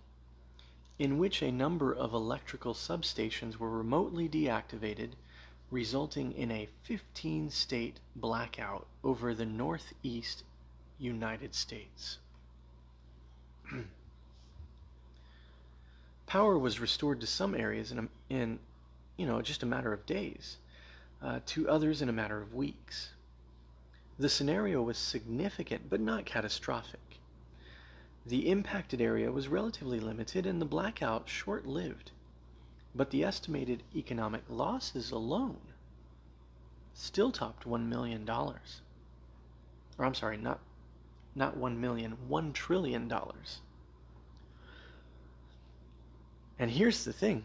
in 0.97 1.17
which 1.17 1.41
a 1.41 1.51
number 1.51 1.93
of 1.93 2.13
electrical 2.13 2.73
substations 2.73 3.57
were 3.57 3.69
remotely 3.69 4.29
deactivated 4.29 5.09
resulting 5.71 6.31
in 6.33 6.51
a 6.51 6.69
15 6.83 7.49
state 7.49 7.99
blackout 8.15 8.85
over 9.03 9.33
the 9.33 9.45
northeast 9.45 10.43
United 10.99 11.55
States. 11.55 12.19
Power 16.27 16.57
was 16.57 16.79
restored 16.79 17.21
to 17.21 17.27
some 17.27 17.55
areas 17.55 17.91
in, 17.91 17.99
a, 17.99 18.07
in 18.29 18.59
you 19.17 19.25
know, 19.25 19.41
just 19.41 19.63
a 19.63 19.67
matter 19.67 19.93
of 19.93 20.05
days, 20.05 20.57
uh, 21.21 21.39
to 21.47 21.69
others 21.69 22.01
in 22.01 22.09
a 22.09 22.13
matter 22.13 22.41
of 22.41 22.53
weeks. 22.53 23.11
The 24.19 24.29
scenario 24.29 24.81
was 24.81 24.97
significant 24.97 25.89
but 25.89 25.99
not 25.99 26.25
catastrophic. 26.25 27.19
The 28.25 28.49
impacted 28.49 29.01
area 29.01 29.31
was 29.31 29.47
relatively 29.47 29.99
limited 29.99 30.45
and 30.45 30.61
the 30.61 30.65
blackout 30.65 31.27
short 31.27 31.65
lived 31.65 32.11
but 32.95 33.09
the 33.09 33.23
estimated 33.23 33.83
economic 33.95 34.43
losses 34.49 35.11
alone 35.11 35.59
still 36.93 37.31
topped 37.31 37.65
$1 37.65 37.87
million. 37.87 38.29
Or 38.29 40.05
I'm 40.05 40.13
sorry, 40.13 40.37
not 40.37 40.59
not 41.35 41.57
1 41.57 41.79
million, 41.79 42.17
1 42.27 42.53
trillion 42.53 43.07
dollars. 43.07 43.61
And 46.59 46.69
here's 46.71 47.03
the 47.03 47.13
thing 47.13 47.43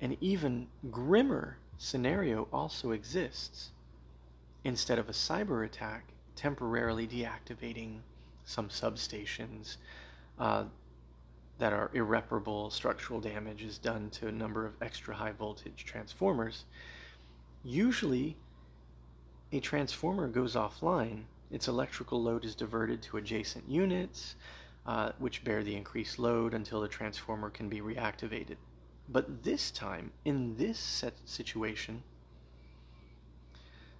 an 0.00 0.16
even 0.20 0.66
grimmer 0.90 1.56
scenario 1.78 2.48
also 2.52 2.90
exists. 2.90 3.70
Instead 4.64 4.98
of 4.98 5.08
a 5.08 5.12
cyber 5.12 5.64
attack 5.64 6.04
temporarily 6.36 7.06
deactivating 7.06 7.98
some 8.44 8.68
substations 8.68 9.76
uh, 10.38 10.64
that 11.58 11.72
are 11.72 11.90
irreparable 11.94 12.70
structural 12.70 13.20
damage 13.20 13.62
is 13.62 13.78
done 13.78 14.10
to 14.10 14.28
a 14.28 14.32
number 14.32 14.66
of 14.66 14.74
extra 14.82 15.14
high 15.14 15.32
voltage 15.32 15.84
transformers, 15.84 16.64
usually 17.62 18.36
a 19.52 19.60
transformer 19.60 20.26
goes 20.26 20.56
offline, 20.56 21.22
its 21.54 21.68
electrical 21.68 22.20
load 22.20 22.44
is 22.44 22.56
diverted 22.56 23.00
to 23.00 23.16
adjacent 23.16 23.68
units, 23.68 24.34
uh, 24.86 25.12
which 25.18 25.44
bear 25.44 25.62
the 25.62 25.76
increased 25.76 26.18
load 26.18 26.52
until 26.52 26.80
the 26.80 26.88
transformer 26.88 27.48
can 27.48 27.68
be 27.68 27.80
reactivated. 27.80 28.56
But 29.08 29.44
this 29.44 29.70
time, 29.70 30.10
in 30.24 30.56
this 30.56 30.80
set 30.80 31.14
situation, 31.24 32.02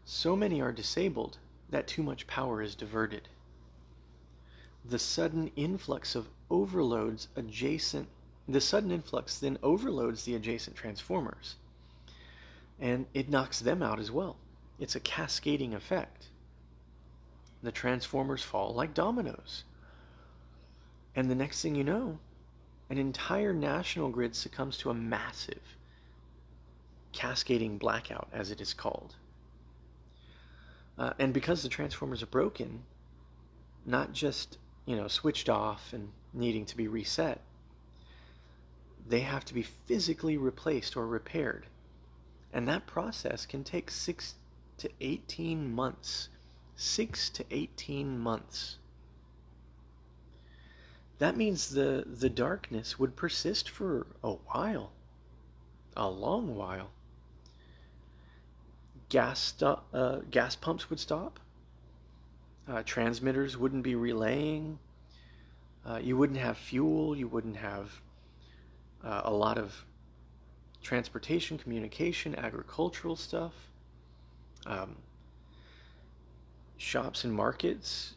so 0.04 0.34
many 0.34 0.60
are 0.60 0.72
disabled 0.72 1.38
that 1.70 1.86
too 1.86 2.02
much 2.02 2.26
power 2.26 2.60
is 2.60 2.74
diverted. 2.74 3.28
The 4.84 4.98
sudden 4.98 5.52
influx 5.54 6.16
of 6.16 6.28
overloads 6.50 7.28
adjacent 7.36 8.08
the 8.48 8.60
sudden 8.60 8.90
influx 8.90 9.38
then 9.38 9.58
overloads 9.62 10.24
the 10.24 10.34
adjacent 10.34 10.76
transformers 10.76 11.54
and 12.80 13.06
it 13.14 13.30
knocks 13.30 13.60
them 13.60 13.80
out 13.80 14.00
as 14.00 14.10
well. 14.10 14.36
It's 14.80 14.96
a 14.96 15.00
cascading 15.00 15.72
effect. 15.72 16.30
The 17.64 17.72
transformers 17.72 18.42
fall 18.42 18.74
like 18.74 18.92
dominoes. 18.92 19.64
And 21.16 21.31
the 21.31 21.35
next 21.35 21.62
thing 21.62 21.74
you 21.74 21.83
know, 21.83 22.18
an 22.90 22.98
entire 22.98 23.55
national 23.55 24.11
grid 24.11 24.37
succumbs 24.37 24.77
to 24.79 24.90
a 24.90 24.94
massive 24.94 25.62
cascading 27.12 27.79
blackout, 27.79 28.29
as 28.35 28.50
it 28.50 28.61
is 28.61 28.74
called. 28.74 29.14
Uh, 30.98 31.14
and 31.18 31.33
because 31.33 31.62
the 31.62 31.70
transformers 31.70 32.22
are 32.22 32.27
broken, 32.27 32.83
not 33.87 34.12
just 34.12 34.59
you 34.85 34.94
know 34.94 35.09
switched 35.09 35.48
off 35.48 35.94
and 35.94 36.12
needing 36.35 36.66
to 36.66 36.77
be 36.77 36.87
reset, 36.87 37.40
they 39.09 39.20
have 39.20 39.46
to 39.46 39.55
be 39.55 39.62
physically 39.62 40.37
replaced 40.37 40.98
or 40.98 41.07
repaired, 41.07 41.64
and 42.53 42.68
that 42.68 42.87
process 42.87 43.46
can 43.46 43.64
take 43.64 43.90
six 43.90 44.35
to 44.77 44.90
eighteen 45.00 45.74
months. 45.74 46.29
Six 46.76 47.30
to 47.30 47.44
eighteen 47.50 48.18
months. 48.18 48.78
That 51.18 51.37
means 51.37 51.70
the 51.70 52.04
the 52.06 52.30
darkness 52.30 52.98
would 52.98 53.16
persist 53.16 53.70
for 53.70 54.06
a 54.22 54.32
while, 54.32 54.92
a 55.96 56.08
long 56.08 56.56
while 56.56 56.90
gas 59.14 59.54
uh, 59.62 60.20
gas 60.30 60.56
pumps 60.56 60.90
would 60.90 60.98
stop. 60.98 61.38
Uh, 62.66 62.82
transmitters 62.84 63.56
wouldn't 63.56 63.84
be 63.84 63.94
relaying. 63.94 64.78
Uh, 65.87 66.00
you 66.02 66.16
wouldn't 66.16 66.38
have 66.38 66.56
fuel. 66.56 67.16
You 67.16 67.28
wouldn't 67.28 67.56
have 67.56 67.92
uh, 69.04 69.22
a 69.24 69.32
lot 69.32 69.56
of 69.56 69.72
transportation, 70.82 71.58
communication, 71.58 72.34
agricultural 72.34 73.14
stuff. 73.14 73.52
Um, 74.66 74.96
shops 76.76 77.24
and 77.24 77.32
markets 77.32 78.14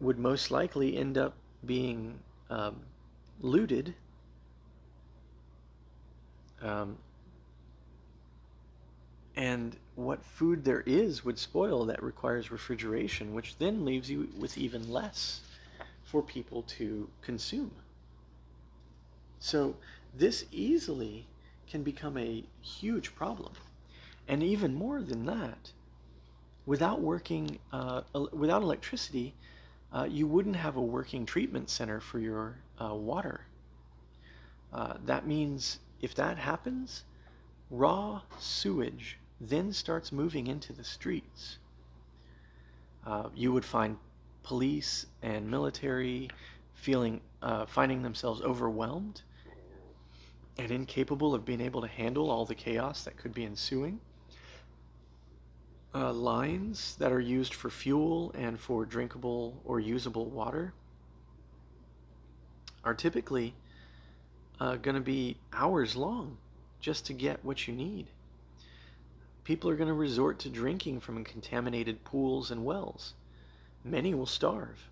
would 0.00 0.18
most 0.18 0.50
likely 0.50 0.96
end 0.96 1.18
up 1.18 1.34
being 1.64 2.18
um, 2.50 2.76
looted. 3.40 3.94
Um, 6.62 6.96
and 9.36 9.76
what 9.94 10.24
food 10.24 10.64
there 10.64 10.82
is 10.86 11.24
would 11.24 11.38
spoil 11.38 11.84
that 11.86 12.02
requires 12.02 12.50
refrigeration, 12.50 13.34
which 13.34 13.56
then 13.58 13.84
leaves 13.84 14.10
you 14.10 14.28
with 14.38 14.58
even 14.58 14.90
less 14.90 15.40
for 16.04 16.22
people 16.22 16.62
to 16.62 17.08
consume. 17.22 17.70
So 19.40 19.76
this 20.14 20.44
easily 20.50 21.26
can 21.68 21.82
become 21.82 22.16
a 22.16 22.44
huge 22.62 23.14
problem. 23.14 23.52
And 24.26 24.42
even 24.42 24.74
more 24.74 25.00
than 25.00 25.26
that, 25.26 25.72
without 26.68 27.00
working, 27.00 27.58
uh, 27.72 28.02
without 28.30 28.60
electricity, 28.60 29.34
uh, 29.90 30.06
you 30.08 30.26
wouldn't 30.26 30.54
have 30.54 30.76
a 30.76 30.82
working 30.82 31.24
treatment 31.24 31.70
center 31.70 31.98
for 31.98 32.18
your 32.18 32.58
uh, 32.78 32.94
water. 32.94 33.40
Uh, 34.70 34.92
that 35.06 35.26
means 35.26 35.78
if 36.02 36.14
that 36.14 36.36
happens, 36.36 37.04
raw 37.70 38.20
sewage 38.38 39.16
then 39.40 39.72
starts 39.72 40.12
moving 40.12 40.46
into 40.46 40.74
the 40.74 40.84
streets. 40.84 41.56
Uh, 43.06 43.30
you 43.34 43.50
would 43.50 43.64
find 43.64 43.96
police 44.42 45.06
and 45.22 45.50
military 45.50 46.28
feeling 46.74 47.18
uh, 47.40 47.64
finding 47.64 48.02
themselves 48.02 48.42
overwhelmed 48.42 49.22
and 50.58 50.70
incapable 50.70 51.34
of 51.34 51.46
being 51.46 51.62
able 51.62 51.80
to 51.80 51.88
handle 51.88 52.30
all 52.30 52.44
the 52.44 52.54
chaos 52.54 53.04
that 53.04 53.16
could 53.16 53.32
be 53.32 53.46
ensuing. 53.46 53.98
Uh, 55.98 56.12
lines 56.12 56.94
that 57.00 57.10
are 57.10 57.20
used 57.20 57.52
for 57.52 57.70
fuel 57.70 58.32
and 58.38 58.60
for 58.60 58.84
drinkable 58.86 59.60
or 59.64 59.80
usable 59.80 60.26
water 60.26 60.72
are 62.84 62.94
typically 62.94 63.52
uh, 64.60 64.76
going 64.76 64.94
to 64.94 65.00
be 65.00 65.36
hours 65.52 65.96
long 65.96 66.36
just 66.80 67.06
to 67.06 67.12
get 67.12 67.44
what 67.44 67.66
you 67.66 67.74
need 67.74 68.06
people 69.48 69.70
are 69.70 69.76
going 69.76 69.88
to 69.88 69.94
resort 69.94 70.38
to 70.38 70.50
drinking 70.50 71.00
from 71.00 71.24
contaminated 71.24 72.04
pools 72.04 72.50
and 72.50 72.66
wells. 72.66 73.14
Many 73.82 74.12
will 74.12 74.26
starve. 74.26 74.90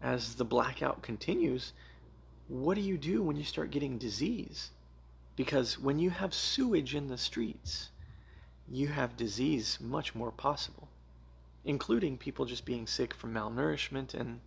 As 0.00 0.36
the 0.36 0.44
blackout 0.46 1.02
continues, 1.02 1.74
what 2.48 2.76
do 2.76 2.80
you 2.80 2.96
do 2.96 3.22
when 3.22 3.36
you 3.36 3.44
start 3.44 3.72
getting 3.72 3.98
disease? 3.98 4.70
Because 5.36 5.78
when 5.78 5.98
you 5.98 6.08
have 6.08 6.32
sewage 6.32 6.94
in 6.94 7.08
the 7.08 7.18
streets, 7.18 7.90
you 8.70 8.88
have 8.88 9.16
disease 9.16 9.78
much 9.80 10.14
more 10.14 10.30
possible, 10.30 10.88
including 11.64 12.18
people 12.18 12.44
just 12.44 12.64
being 12.64 12.86
sick 12.86 13.14
from 13.14 13.32
malnourishment 13.32 14.14
and 14.14 14.40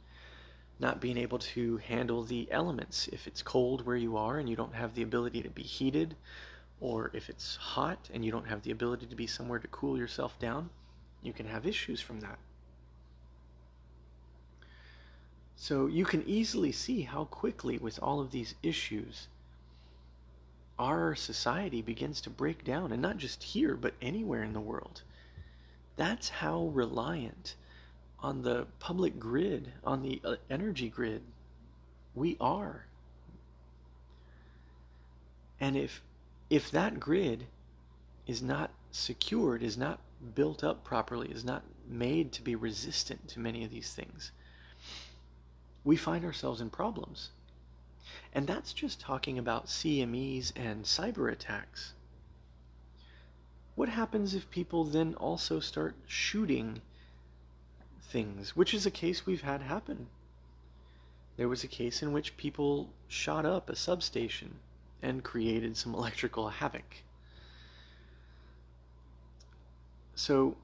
not 0.79 0.99
being 0.99 1.17
able 1.17 1.39
to 1.39 1.77
handle 1.77 2.23
the 2.23 2.47
elements. 2.51 3.07
If 3.10 3.27
it's 3.27 3.41
cold 3.41 3.86
where 3.86 3.95
you 3.95 4.17
are 4.17 4.39
and 4.39 4.49
you 4.49 4.55
don't 4.55 4.73
have 4.73 4.95
the 4.95 5.03
ability 5.03 5.41
to 5.43 5.49
be 5.49 5.63
heated, 5.63 6.15
or 6.79 7.12
if 7.13 7.29
it's 7.29 7.55
hot 7.55 8.10
and 8.13 8.25
you 8.25 8.31
don't 8.31 8.47
have 8.47 8.63
the 8.63 8.71
ability 8.71 9.05
to 9.05 9.15
be 9.15 9.27
somewhere 9.27 9.60
to 9.60 9.67
cool 9.67 9.97
yourself 9.97 10.38
down, 10.39 10.69
you 11.21 11.34
can 11.34 11.45
have 11.45 11.67
issues 11.67 12.01
from 12.01 12.21
that. 12.21 12.39
So 15.55 15.86
you 15.86 16.05
can 16.05 16.27
easily 16.27 16.71
see 16.71 17.03
how 17.03 17.25
quickly, 17.25 17.77
with 17.77 17.99
all 18.01 18.19
of 18.19 18.31
these 18.31 18.55
issues, 18.63 19.27
our 20.81 21.13
society 21.13 21.81
begins 21.83 22.21
to 22.21 22.29
break 22.31 22.65
down, 22.65 22.91
and 22.91 23.01
not 23.01 23.17
just 23.17 23.43
here, 23.43 23.75
but 23.75 23.93
anywhere 24.01 24.43
in 24.43 24.51
the 24.51 24.59
world. 24.59 25.03
That's 25.95 26.27
how 26.27 26.63
reliant 26.73 27.55
on 28.19 28.41
the 28.41 28.65
public 28.79 29.19
grid, 29.19 29.71
on 29.83 30.01
the 30.01 30.19
uh, 30.25 30.35
energy 30.49 30.89
grid, 30.89 31.21
we 32.15 32.35
are. 32.41 32.85
And 35.59 35.77
if 35.77 36.01
if 36.49 36.71
that 36.71 36.99
grid 36.99 37.45
is 38.25 38.41
not 38.41 38.71
secured, 38.91 39.61
is 39.61 39.77
not 39.77 39.99
built 40.33 40.63
up 40.63 40.83
properly, 40.83 41.29
is 41.29 41.45
not 41.45 41.63
made 41.87 42.31
to 42.33 42.41
be 42.41 42.55
resistant 42.55 43.27
to 43.29 43.39
many 43.39 43.63
of 43.63 43.69
these 43.69 43.93
things, 43.93 44.31
we 45.83 45.95
find 45.95 46.25
ourselves 46.25 46.59
in 46.59 46.69
problems. 46.71 47.29
And 48.34 48.47
that's 48.47 48.74
just 48.74 49.00
talking 49.00 49.38
about 49.38 49.67
CMEs 49.67 50.52
and 50.56 50.86
cyber 50.86 51.32
attacks. 51.32 51.93
What 53.76 53.89
happens 53.89 54.34
if 54.34 54.50
people 54.50 54.84
then 54.84 55.15
also 55.15 55.60
start 55.60 55.95
shooting 56.06 56.82
things, 58.02 58.56
which 58.56 58.74
is 58.74 58.86
a 58.86 58.91
case 58.91 59.26
we've 59.26 59.41
had 59.41 59.62
happen? 59.62 60.08
There 61.38 61.47
was 61.47 61.63
a 61.63 61.67
case 61.67 62.04
in 62.04 62.12
which 62.12 62.38
people 62.38 62.89
shot 63.08 63.45
up 63.45 63.69
a 63.69 63.76
substation 63.76 64.60
and 65.02 65.24
created 65.24 65.78
some 65.78 65.95
electrical 66.02 66.50
havoc. 66.50 67.04
So, 70.15 70.58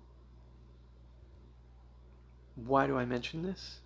why 2.56 2.86
do 2.88 2.98
I 2.98 3.06
mention 3.06 3.44
this? 3.44 3.80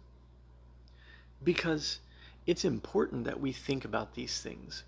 Because 1.44 2.00
it's 2.46 2.66
important 2.66 3.26
that 3.26 3.40
we 3.40 3.52
think 3.52 3.86
about 3.86 4.16
these 4.16 4.42
things. 4.42 4.84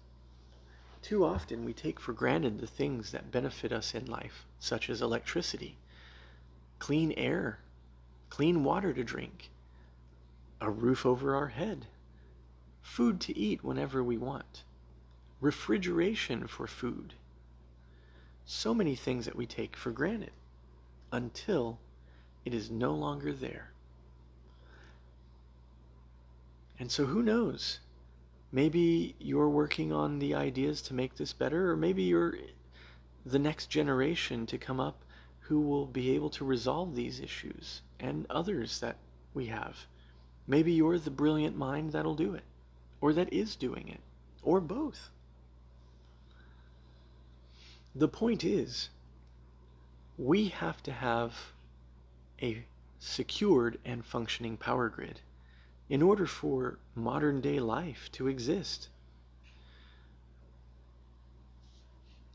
Too 1.01 1.25
often 1.25 1.65
we 1.65 1.73
take 1.73 1.99
for 1.99 2.13
granted 2.13 2.59
the 2.59 2.67
things 2.67 3.11
that 3.11 3.31
benefit 3.31 3.71
us 3.71 3.93
in 3.93 4.05
life, 4.05 4.45
such 4.59 4.89
as 4.89 5.01
electricity, 5.01 5.77
clean 6.79 7.11
air, 7.13 7.59
clean 8.29 8.63
water 8.63 8.93
to 8.93 9.03
drink, 9.03 9.51
a 10.61 10.69
roof 10.69 11.05
over 11.05 11.35
our 11.35 11.49
head, 11.49 11.85
food 12.81 13.19
to 13.21 13.37
eat 13.37 13.63
whenever 13.63 14.01
we 14.03 14.17
want, 14.17 14.63
refrigeration 15.41 16.47
for 16.47 16.67
food. 16.67 17.13
So 18.45 18.73
many 18.73 18.95
things 18.95 19.25
that 19.25 19.35
we 19.35 19.45
take 19.45 19.75
for 19.75 19.91
granted 19.91 20.31
until 21.11 21.79
it 22.45 22.53
is 22.53 22.71
no 22.71 22.93
longer 22.93 23.33
there. 23.33 23.72
And 26.79 26.91
so, 26.91 27.05
who 27.05 27.21
knows? 27.21 27.79
Maybe 28.51 29.15
you're 29.19 29.49
working 29.49 29.91
on 29.91 30.19
the 30.19 30.35
ideas 30.35 30.81
to 30.83 30.93
make 30.93 31.15
this 31.15 31.33
better, 31.33 31.71
or 31.71 31.77
maybe 31.77 32.03
you're 32.03 32.37
the 33.25 33.39
next 33.39 33.69
generation 33.69 34.45
to 34.47 34.57
come 34.57 34.79
up 34.79 35.03
who 35.39 35.61
will 35.61 35.85
be 35.85 36.11
able 36.11 36.29
to 36.31 36.45
resolve 36.45 36.95
these 36.95 37.19
issues 37.19 37.81
and 37.99 38.25
others 38.29 38.79
that 38.79 38.97
we 39.33 39.47
have. 39.47 39.87
Maybe 40.47 40.73
you're 40.73 40.99
the 40.99 41.11
brilliant 41.11 41.55
mind 41.55 41.91
that'll 41.91 42.15
do 42.15 42.33
it, 42.33 42.43
or 43.01 43.13
that 43.13 43.31
is 43.31 43.55
doing 43.55 43.87
it, 43.87 44.01
or 44.41 44.59
both. 44.59 45.09
The 47.95 48.07
point 48.07 48.43
is, 48.43 48.89
we 50.17 50.49
have 50.49 50.81
to 50.83 50.91
have 50.91 51.53
a 52.41 52.65
secured 52.99 53.79
and 53.85 54.05
functioning 54.05 54.57
power 54.57 54.89
grid 54.89 55.21
in 55.93 56.01
order 56.01 56.25
for 56.25 56.79
modern 56.95 57.39
day 57.39 57.59
life 57.59 58.09
to 58.11 58.27
exist. 58.27 58.87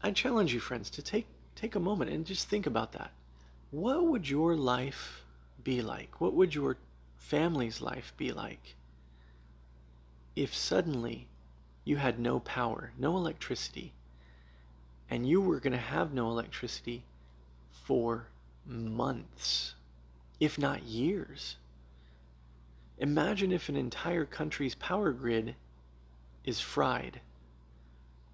I 0.00 0.12
challenge 0.12 0.54
you, 0.54 0.60
friends, 0.60 0.88
to 0.90 1.02
take, 1.02 1.26
take 1.56 1.74
a 1.74 1.80
moment 1.80 2.12
and 2.12 2.24
just 2.24 2.48
think 2.48 2.66
about 2.66 2.92
that. 2.92 3.10
What 3.72 4.06
would 4.06 4.30
your 4.30 4.54
life 4.54 5.24
be 5.64 5.82
like? 5.82 6.20
What 6.20 6.34
would 6.34 6.54
your 6.54 6.76
family's 7.16 7.80
life 7.80 8.12
be 8.16 8.30
like 8.30 8.76
if 10.36 10.54
suddenly 10.54 11.26
you 11.84 11.96
had 11.96 12.20
no 12.20 12.38
power, 12.38 12.92
no 12.96 13.16
electricity, 13.16 13.92
and 15.10 15.28
you 15.28 15.40
were 15.40 15.58
going 15.58 15.72
to 15.72 15.78
have 15.78 16.14
no 16.14 16.30
electricity 16.30 17.02
for 17.72 18.28
months, 18.64 19.74
if 20.38 20.58
not 20.60 20.84
years? 20.84 21.56
Imagine 22.98 23.52
if 23.52 23.68
an 23.68 23.76
entire 23.76 24.24
country's 24.24 24.74
power 24.74 25.12
grid 25.12 25.54
is 26.44 26.60
fried 26.60 27.20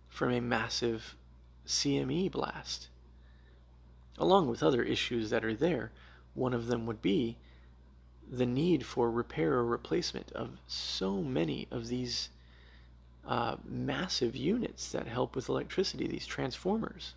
from 0.08 0.32
a 0.32 0.40
massive 0.40 1.16
CME 1.66 2.30
blast. 2.30 2.88
Along 4.16 4.48
with 4.48 4.62
other 4.62 4.82
issues 4.82 5.30
that 5.30 5.44
are 5.44 5.54
there, 5.54 5.90
one 6.34 6.54
of 6.54 6.66
them 6.66 6.86
would 6.86 7.02
be 7.02 7.36
the 8.30 8.46
need 8.46 8.86
for 8.86 9.10
repair 9.10 9.54
or 9.54 9.64
replacement 9.64 10.32
of 10.32 10.58
so 10.66 11.20
many 11.20 11.68
of 11.70 11.88
these 11.88 12.30
uh, 13.26 13.56
massive 13.64 14.36
units 14.36 14.92
that 14.92 15.06
help 15.06 15.34
with 15.34 15.48
electricity, 15.48 16.06
these 16.06 16.26
transformers. 16.26 17.14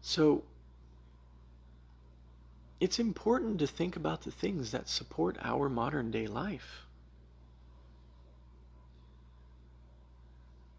So 0.00 0.44
it's 2.84 2.98
important 2.98 3.58
to 3.58 3.66
think 3.66 3.96
about 3.96 4.20
the 4.24 4.30
things 4.30 4.72
that 4.72 4.90
support 4.90 5.38
our 5.40 5.70
modern 5.70 6.10
day 6.10 6.26
life. 6.26 6.84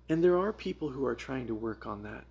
And 0.07 0.23
there 0.23 0.37
are 0.37 0.53
people 0.53 0.89
who 0.89 1.03
are 1.03 1.15
trying 1.15 1.47
to 1.47 1.55
work 1.55 1.87
on 1.87 2.03
that, 2.03 2.23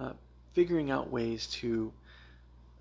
uh, 0.00 0.12
figuring 0.52 0.90
out 0.90 1.12
ways 1.12 1.46
to, 1.46 1.92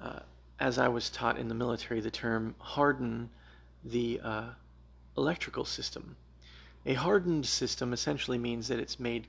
uh, 0.02 0.22
as 0.60 0.80
I 0.80 0.88
was 0.88 1.12
taught 1.12 1.38
in 1.38 1.48
the 1.48 1.54
military, 1.54 2.02
the 2.02 2.10
term 2.10 2.56
harden 2.58 3.30
the 3.84 4.20
uh, 4.24 4.50
electrical 5.16 5.66
system. 5.66 6.16
A 6.88 6.96
hardened 6.96 7.46
system 7.46 7.94
essentially 7.94 8.40
means 8.40 8.70
that 8.70 8.80
it's 8.80 9.00
made 9.00 9.28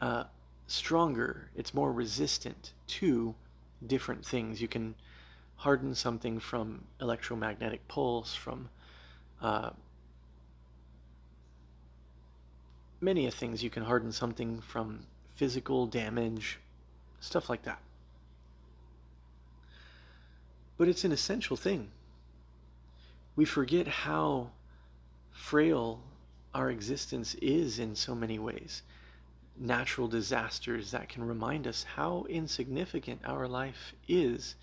uh, 0.00 0.24
stronger, 0.66 1.48
it's 1.54 1.72
more 1.72 1.92
resistant 1.92 2.72
to 2.88 3.36
different 3.86 4.24
things. 4.24 4.60
You 4.60 4.68
can 4.68 4.94
harden 5.56 5.94
something 5.94 6.40
from 6.40 6.84
electromagnetic 7.00 7.86
pulse, 7.88 8.34
from 8.34 8.68
uh, 9.40 9.70
many 13.00 13.26
of 13.26 13.34
things. 13.34 13.62
You 13.62 13.70
can 13.70 13.82
harden 13.82 14.12
something 14.12 14.60
from 14.60 15.00
physical 15.36 15.86
damage, 15.86 16.58
stuff 17.20 17.48
like 17.48 17.62
that. 17.62 17.80
But 20.76 20.88
it's 20.88 21.04
an 21.04 21.12
essential 21.12 21.56
thing. 21.56 21.90
We 23.36 23.44
forget 23.44 23.86
how 23.86 24.50
frail 25.30 26.00
our 26.54 26.70
existence 26.70 27.34
is 27.36 27.78
in 27.78 27.94
so 27.94 28.14
many 28.14 28.38
ways 28.38 28.82
natural 29.60 30.08
disasters 30.08 30.90
that 30.90 31.08
can 31.08 31.22
remind 31.22 31.66
us 31.66 31.84
how 31.84 32.24
insignificant 32.28 33.20
our 33.24 33.46
life 33.46 33.94
is 34.08 34.56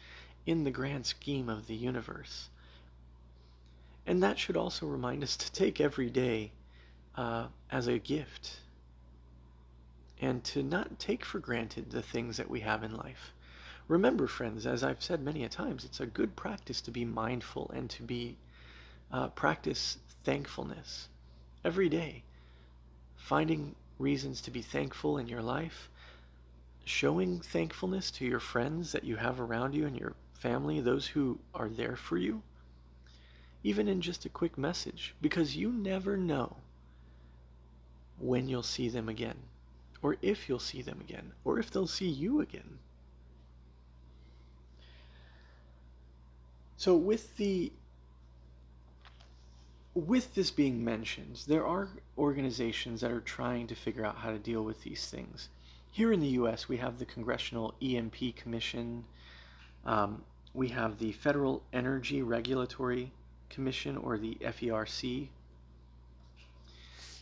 in 0.46 0.64
the 0.64 0.72
grand 0.72 1.06
scheme 1.06 1.50
of 1.50 1.68
the 1.68 1.76
universe. 1.76 2.50
And 4.08 4.24
that 4.24 4.40
should 4.40 4.58
also 4.58 4.88
remind 4.88 5.22
us 5.22 5.38
to 5.38 5.52
take 5.52 5.80
every 5.80 6.10
day 6.10 6.52
uh, 7.16 7.48
as 7.70 7.88
a 7.88 8.00
gift 8.00 8.60
and 10.20 10.44
to 10.46 10.64
not 10.64 10.98
take 10.98 11.24
for 11.24 11.40
granted 11.40 11.92
the 11.92 12.02
things 12.02 12.38
that 12.38 12.50
we 12.50 12.62
have 12.62 12.84
in 12.84 12.96
life. 12.96 13.34
Remember, 13.88 14.28
friends, 14.28 14.66
as 14.66 14.84
I've 14.84 15.04
said 15.04 15.22
many 15.22 15.44
a 15.44 15.50
times, 15.50 15.86
it's 15.86 16.00
a 16.00 16.06
good 16.08 16.36
practice 16.36 16.82
to 16.82 16.92
be 16.92 17.06
mindful 17.06 17.70
and 17.74 17.90
to 17.92 18.04
be 18.04 18.36
uh, 19.12 19.28
practice 19.30 19.98
thankfulness 20.24 21.08
every 21.64 21.88
day, 21.88 22.24
finding 23.16 23.76
reasons 24.00 24.42
to 24.42 24.52
be 24.52 24.62
thankful 24.62 25.18
in 25.18 25.28
your 25.28 25.42
life, 25.42 25.90
showing 26.86 27.40
thankfulness 27.40 28.12
to 28.12 28.26
your 28.26 28.40
friends 28.40 28.92
that 28.92 29.04
you 29.04 29.16
have 29.16 29.40
around 29.40 29.74
you 29.74 29.86
and 29.86 29.98
your 29.98 30.14
family, 30.34 30.80
those 30.80 31.08
who 31.08 31.40
are 31.54 31.70
there 31.70 31.96
for 31.96 32.18
you, 32.18 32.42
even 33.64 33.88
in 33.88 34.02
just 34.02 34.26
a 34.26 34.30
quick 34.30 34.58
message, 34.58 35.14
because 35.22 35.56
you 35.56 35.72
never 35.72 36.16
know 36.16 36.56
when 38.20 38.48
you'll 38.48 38.64
see 38.64 38.90
them 38.90 39.10
again, 39.10 39.38
or 40.02 40.18
if 40.22 40.48
you'll 40.48 40.60
see 40.60 40.82
them 40.82 41.02
again, 41.02 41.32
or 41.44 41.60
if 41.60 41.72
they'll 41.72 41.88
see 41.88 42.10
you 42.10 42.42
again. 42.42 42.80
So, 46.78 46.96
with 46.96 47.36
the 47.38 47.72
with 49.98 50.36
this 50.36 50.52
being 50.52 50.84
mentioned, 50.84 51.42
there 51.48 51.66
are 51.66 51.90
organizations 52.18 53.02
that 53.02 53.12
are 53.12 53.22
trying 53.22 53.66
to 53.68 53.76
figure 53.76 54.06
out 54.06 54.18
how 54.18 54.30
to 54.30 54.38
deal 54.38 54.64
with 54.64 54.84
these 54.84 55.08
things. 55.08 55.50
Here 55.92 56.12
in 56.14 56.20
the 56.20 56.28
U.S., 56.28 56.70
we 56.70 56.78
have 56.78 57.00
the 57.00 57.06
Congressional 57.06 57.74
EMP 57.82 58.36
Commission. 58.36 59.06
Um, 59.86 60.24
we 60.54 60.68
have 60.70 61.00
the 61.00 61.14
Federal 61.14 61.64
Energy 61.74 62.22
Regulatory 62.22 63.12
Commission, 63.50 63.98
or 63.98 64.18
the 64.18 64.36
FERC. 64.42 65.30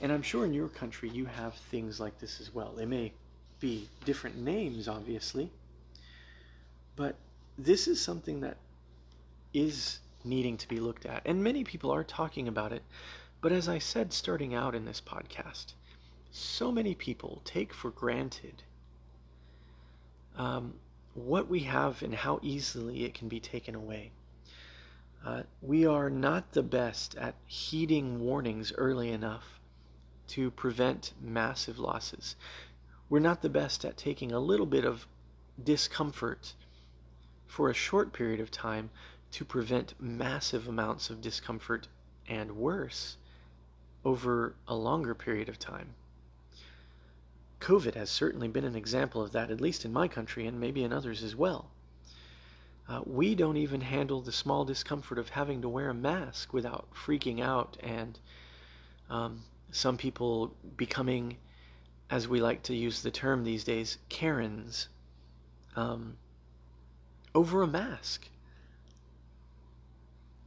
And 0.01 0.11
I'm 0.11 0.21
sure 0.21 0.43
in 0.43 0.53
your 0.53 0.67
country 0.67 1.09
you 1.09 1.25
have 1.25 1.53
things 1.53 1.99
like 1.99 2.19
this 2.19 2.41
as 2.41 2.53
well. 2.53 2.73
They 2.75 2.85
may 2.85 3.13
be 3.61 3.87
different 4.03 4.37
names, 4.37 4.89
obviously, 4.89 5.49
but 6.97 7.15
this 7.57 7.87
is 7.87 8.01
something 8.01 8.41
that 8.41 8.57
is 9.53 9.99
needing 10.25 10.57
to 10.57 10.67
be 10.67 10.79
looked 10.79 11.05
at. 11.05 11.21
And 11.25 11.43
many 11.43 11.63
people 11.63 11.91
are 11.91 12.03
talking 12.03 12.47
about 12.47 12.71
it. 12.71 12.83
But 13.41 13.51
as 13.51 13.69
I 13.69 13.79
said 13.79 14.11
starting 14.11 14.55
out 14.55 14.75
in 14.75 14.85
this 14.85 15.01
podcast, 15.01 15.73
so 16.31 16.71
many 16.71 16.95
people 16.95 17.41
take 17.45 17.73
for 17.73 17.91
granted 17.91 18.63
um, 20.37 20.73
what 21.13 21.47
we 21.47 21.61
have 21.61 22.01
and 22.01 22.13
how 22.13 22.39
easily 22.41 23.05
it 23.05 23.13
can 23.13 23.27
be 23.27 23.39
taken 23.39 23.75
away. 23.75 24.11
Uh, 25.25 25.43
we 25.61 25.85
are 25.85 26.09
not 26.09 26.51
the 26.51 26.61
best 26.63 27.15
at 27.15 27.35
heeding 27.47 28.19
warnings 28.19 28.73
early 28.77 29.11
enough 29.11 29.59
to 30.27 30.51
prevent 30.51 31.13
massive 31.21 31.79
losses. 31.79 32.35
We're 33.09 33.19
not 33.19 33.41
the 33.41 33.49
best 33.49 33.85
at 33.85 33.97
taking 33.97 34.31
a 34.31 34.39
little 34.39 34.65
bit 34.65 34.85
of 34.85 35.07
discomfort 35.63 36.53
for 37.47 37.69
a 37.69 37.73
short 37.73 38.11
period 38.11 38.39
of 38.39 38.51
time 38.51 38.89
to 39.35 39.43
prevent 39.43 39.93
massive 39.99 40.65
amounts 40.65 41.09
of 41.09 41.19
discomfort 41.19 41.89
and 42.25 42.55
worse 42.55 43.17
over 44.05 44.55
a 44.65 44.73
longer 44.73 45.13
period 45.13 45.49
of 45.49 45.59
time. 45.59 45.93
COVID 47.59 47.95
has 47.95 48.09
certainly 48.09 48.47
been 48.47 48.63
an 48.63 48.77
example 48.77 49.21
of 49.21 49.33
that, 49.33 49.51
at 49.51 49.59
least 49.59 49.83
in 49.83 49.91
my 49.91 50.07
country 50.07 50.47
and 50.47 50.57
maybe 50.57 50.85
in 50.85 50.93
others 50.93 51.21
as 51.21 51.35
well. 51.35 51.69
Uh, 52.87 53.01
we 53.05 53.35
don't 53.35 53.57
even 53.57 53.81
handle 53.81 54.21
the 54.21 54.31
small 54.31 54.63
discomfort 54.63 55.19
of 55.19 55.27
having 55.27 55.61
to 55.61 55.67
wear 55.67 55.89
a 55.89 55.93
mask 55.93 56.53
without 56.53 56.87
freaking 56.93 57.41
out 57.41 57.75
and 57.83 58.17
um, 59.09 59.43
some 59.69 59.97
people 59.97 60.55
becoming, 60.77 61.35
as 62.09 62.25
we 62.25 62.39
like 62.39 62.63
to 62.63 62.73
use 62.73 63.01
the 63.01 63.11
term 63.11 63.43
these 63.43 63.65
days, 63.65 63.97
Karens 64.07 64.87
um, 65.75 66.15
over 67.33 67.63
a 67.63 67.67
mask. 67.67 68.29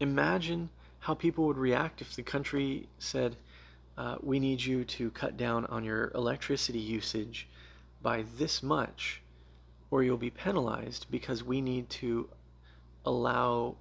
Imagine 0.01 0.71
how 1.01 1.15
people 1.15 1.47
would 1.47 1.59
react 1.59 2.01
if 2.01 2.15
the 2.15 2.23
country 2.23 2.89
said, 2.99 3.37
uh, 3.97 4.17
we 4.23 4.39
need 4.39 4.63
you 4.63 4.85
to 4.85 5.11
cut 5.11 5.37
down 5.37 5.67
on 5.67 5.85
your 5.85 6.13
electricity 6.15 6.79
usage 6.79 7.49
by 8.01 8.25
this 8.37 8.63
much, 8.63 9.21
or 9.91 10.03
you'll 10.03 10.17
be 10.17 10.31
penalized 10.31 11.07
because 11.11 11.43
we 11.43 11.61
need 11.61 11.89
to 11.91 12.29
allow 13.05 13.75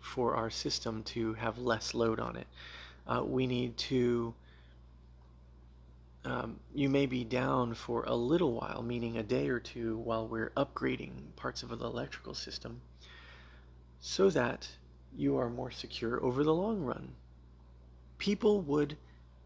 for 0.00 0.36
our 0.36 0.50
system 0.50 1.02
to 1.02 1.32
have 1.34 1.58
less 1.58 1.94
load 1.94 2.20
on 2.20 2.36
it. 2.36 2.46
Uh, 3.06 3.22
we 3.24 3.46
need 3.46 3.76
to, 3.76 4.32
um, 6.24 6.60
you 6.74 6.88
may 6.88 7.06
be 7.06 7.24
down 7.24 7.74
for 7.74 8.04
a 8.04 8.14
little 8.14 8.52
while, 8.52 8.82
meaning 8.82 9.16
a 9.16 9.22
day 9.22 9.48
or 9.48 9.58
two, 9.58 9.96
while 9.98 10.28
we're 10.28 10.50
upgrading 10.56 11.10
parts 11.34 11.62
of 11.62 11.70
the 11.70 11.84
electrical 11.84 12.34
system, 12.34 12.80
so 14.00 14.30
that 14.30 14.68
you 15.16 15.38
are 15.38 15.48
more 15.48 15.70
secure 15.70 16.22
over 16.22 16.44
the 16.44 16.54
long 16.54 16.80
run. 16.80 17.12
People 18.18 18.60
would 18.62 18.96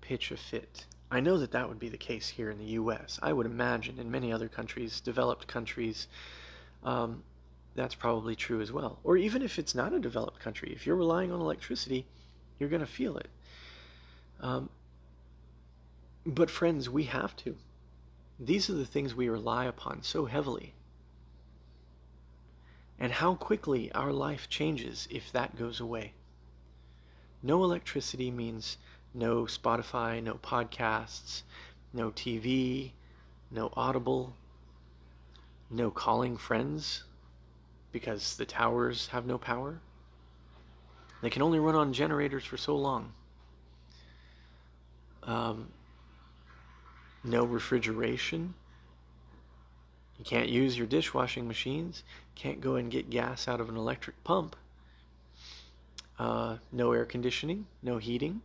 pitch 0.01 0.31
a 0.31 0.37
fit. 0.37 0.87
I 1.11 1.21
know 1.21 1.39
that 1.39 1.53
that 1.53 1.69
would 1.69 1.79
be 1.79 1.89
the 1.89 1.99
case 1.99 2.29
here 2.29 2.51
in 2.51 2.59
the 2.59 2.65
U.S. 2.65 3.19
I 3.23 3.33
would 3.33 3.47
imagine 3.47 3.99
in 3.99 4.11
many 4.11 4.33
other 4.33 4.49
countries, 4.49 5.01
developed 5.01 5.47
countries, 5.47 6.07
um, 6.85 7.23
that's 7.75 7.95
probably 7.95 8.35
true 8.35 8.61
as 8.61 8.73
well. 8.73 8.99
Or 9.05 9.17
even 9.17 9.43
if 9.43 9.59
it's 9.59 9.75
not 9.75 9.93
a 9.93 10.01
developed 10.01 10.41
country, 10.41 10.73
if 10.73 10.87
you're 10.87 10.97
relying 10.97 11.33
on 11.33 11.41
electricity, 11.41 12.07
you're 12.59 12.69
going 12.69 12.81
to 12.81 12.87
feel 12.87 13.17
it. 13.17 13.29
Um, 14.41 14.69
but, 16.27 16.51
friends, 16.51 16.91
we 16.91 17.05
have 17.05 17.35
to. 17.37 17.57
These 18.41 18.69
are 18.69 18.75
the 18.75 18.87
things 18.87 19.15
we 19.15 19.29
rely 19.29 19.65
upon 19.65 20.03
so 20.03 20.27
heavily. 20.27 20.75
And 22.99 23.13
how 23.13 23.35
quickly 23.35 23.93
our 23.93 24.13
life 24.13 24.49
changes 24.49 25.07
if 25.11 25.31
that 25.33 25.57
goes 25.57 25.81
away. 25.81 26.15
No 27.43 27.63
electricity 27.63 28.31
means 28.31 28.79
no 29.15 29.45
Spotify, 29.45 30.23
no 30.23 30.35
podcasts, 30.35 31.43
no 31.93 32.11
TV, 32.11 32.91
no 33.51 33.73
Audible, 33.77 34.35
no 35.71 35.91
calling 35.91 36.37
friends 36.37 37.05
because 37.93 38.37
the 38.37 38.47
towers 38.47 39.09
have 39.09 39.27
no 39.27 39.39
power. 39.39 39.81
They 41.23 41.31
can 41.31 41.43
only 41.43 41.59
run 41.59 41.75
on 41.75 41.93
generators 41.93 42.45
for 42.45 42.57
so 42.57 42.77
long. 42.77 43.13
Um, 45.23 45.69
no 47.25 47.45
refrigeration. 47.45 48.55
You 50.19 50.25
can't 50.25 50.49
use 50.49 50.77
your 50.77 50.87
dishwashing 50.87 51.47
machines. 51.47 52.03
Can't 52.39 52.61
go 52.61 52.77
and 52.77 52.89
get 52.89 53.11
gas 53.11 53.49
out 53.49 53.61
of 53.61 53.69
an 53.69 53.77
electric 53.77 54.23
pump. 54.23 54.55
Uh, 56.21 56.59
no 56.71 56.93
air 56.93 57.05
conditioning. 57.05 57.67
No 57.83 57.99
heating. 57.99 58.43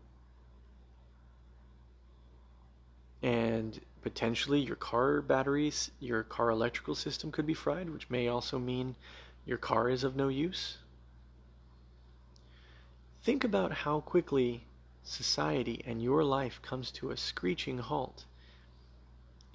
And 3.21 3.79
potentially 4.01 4.59
your 4.61 4.75
car 4.75 5.21
batteries, 5.21 5.91
your 5.99 6.23
car 6.23 6.49
electrical 6.49 6.95
system 6.95 7.31
could 7.31 7.45
be 7.45 7.53
fried, 7.53 7.91
which 7.91 8.09
may 8.09 8.27
also 8.27 8.57
mean 8.57 8.95
your 9.45 9.59
car 9.59 9.91
is 9.91 10.03
of 10.03 10.15
no 10.15 10.27
use. 10.27 10.79
Think 13.21 13.43
about 13.43 13.71
how 13.71 13.99
quickly 13.99 14.65
society 15.03 15.83
and 15.85 16.01
your 16.01 16.23
life 16.23 16.59
comes 16.63 16.89
to 16.93 17.11
a 17.11 17.17
screeching 17.17 17.77
halt 17.77 18.25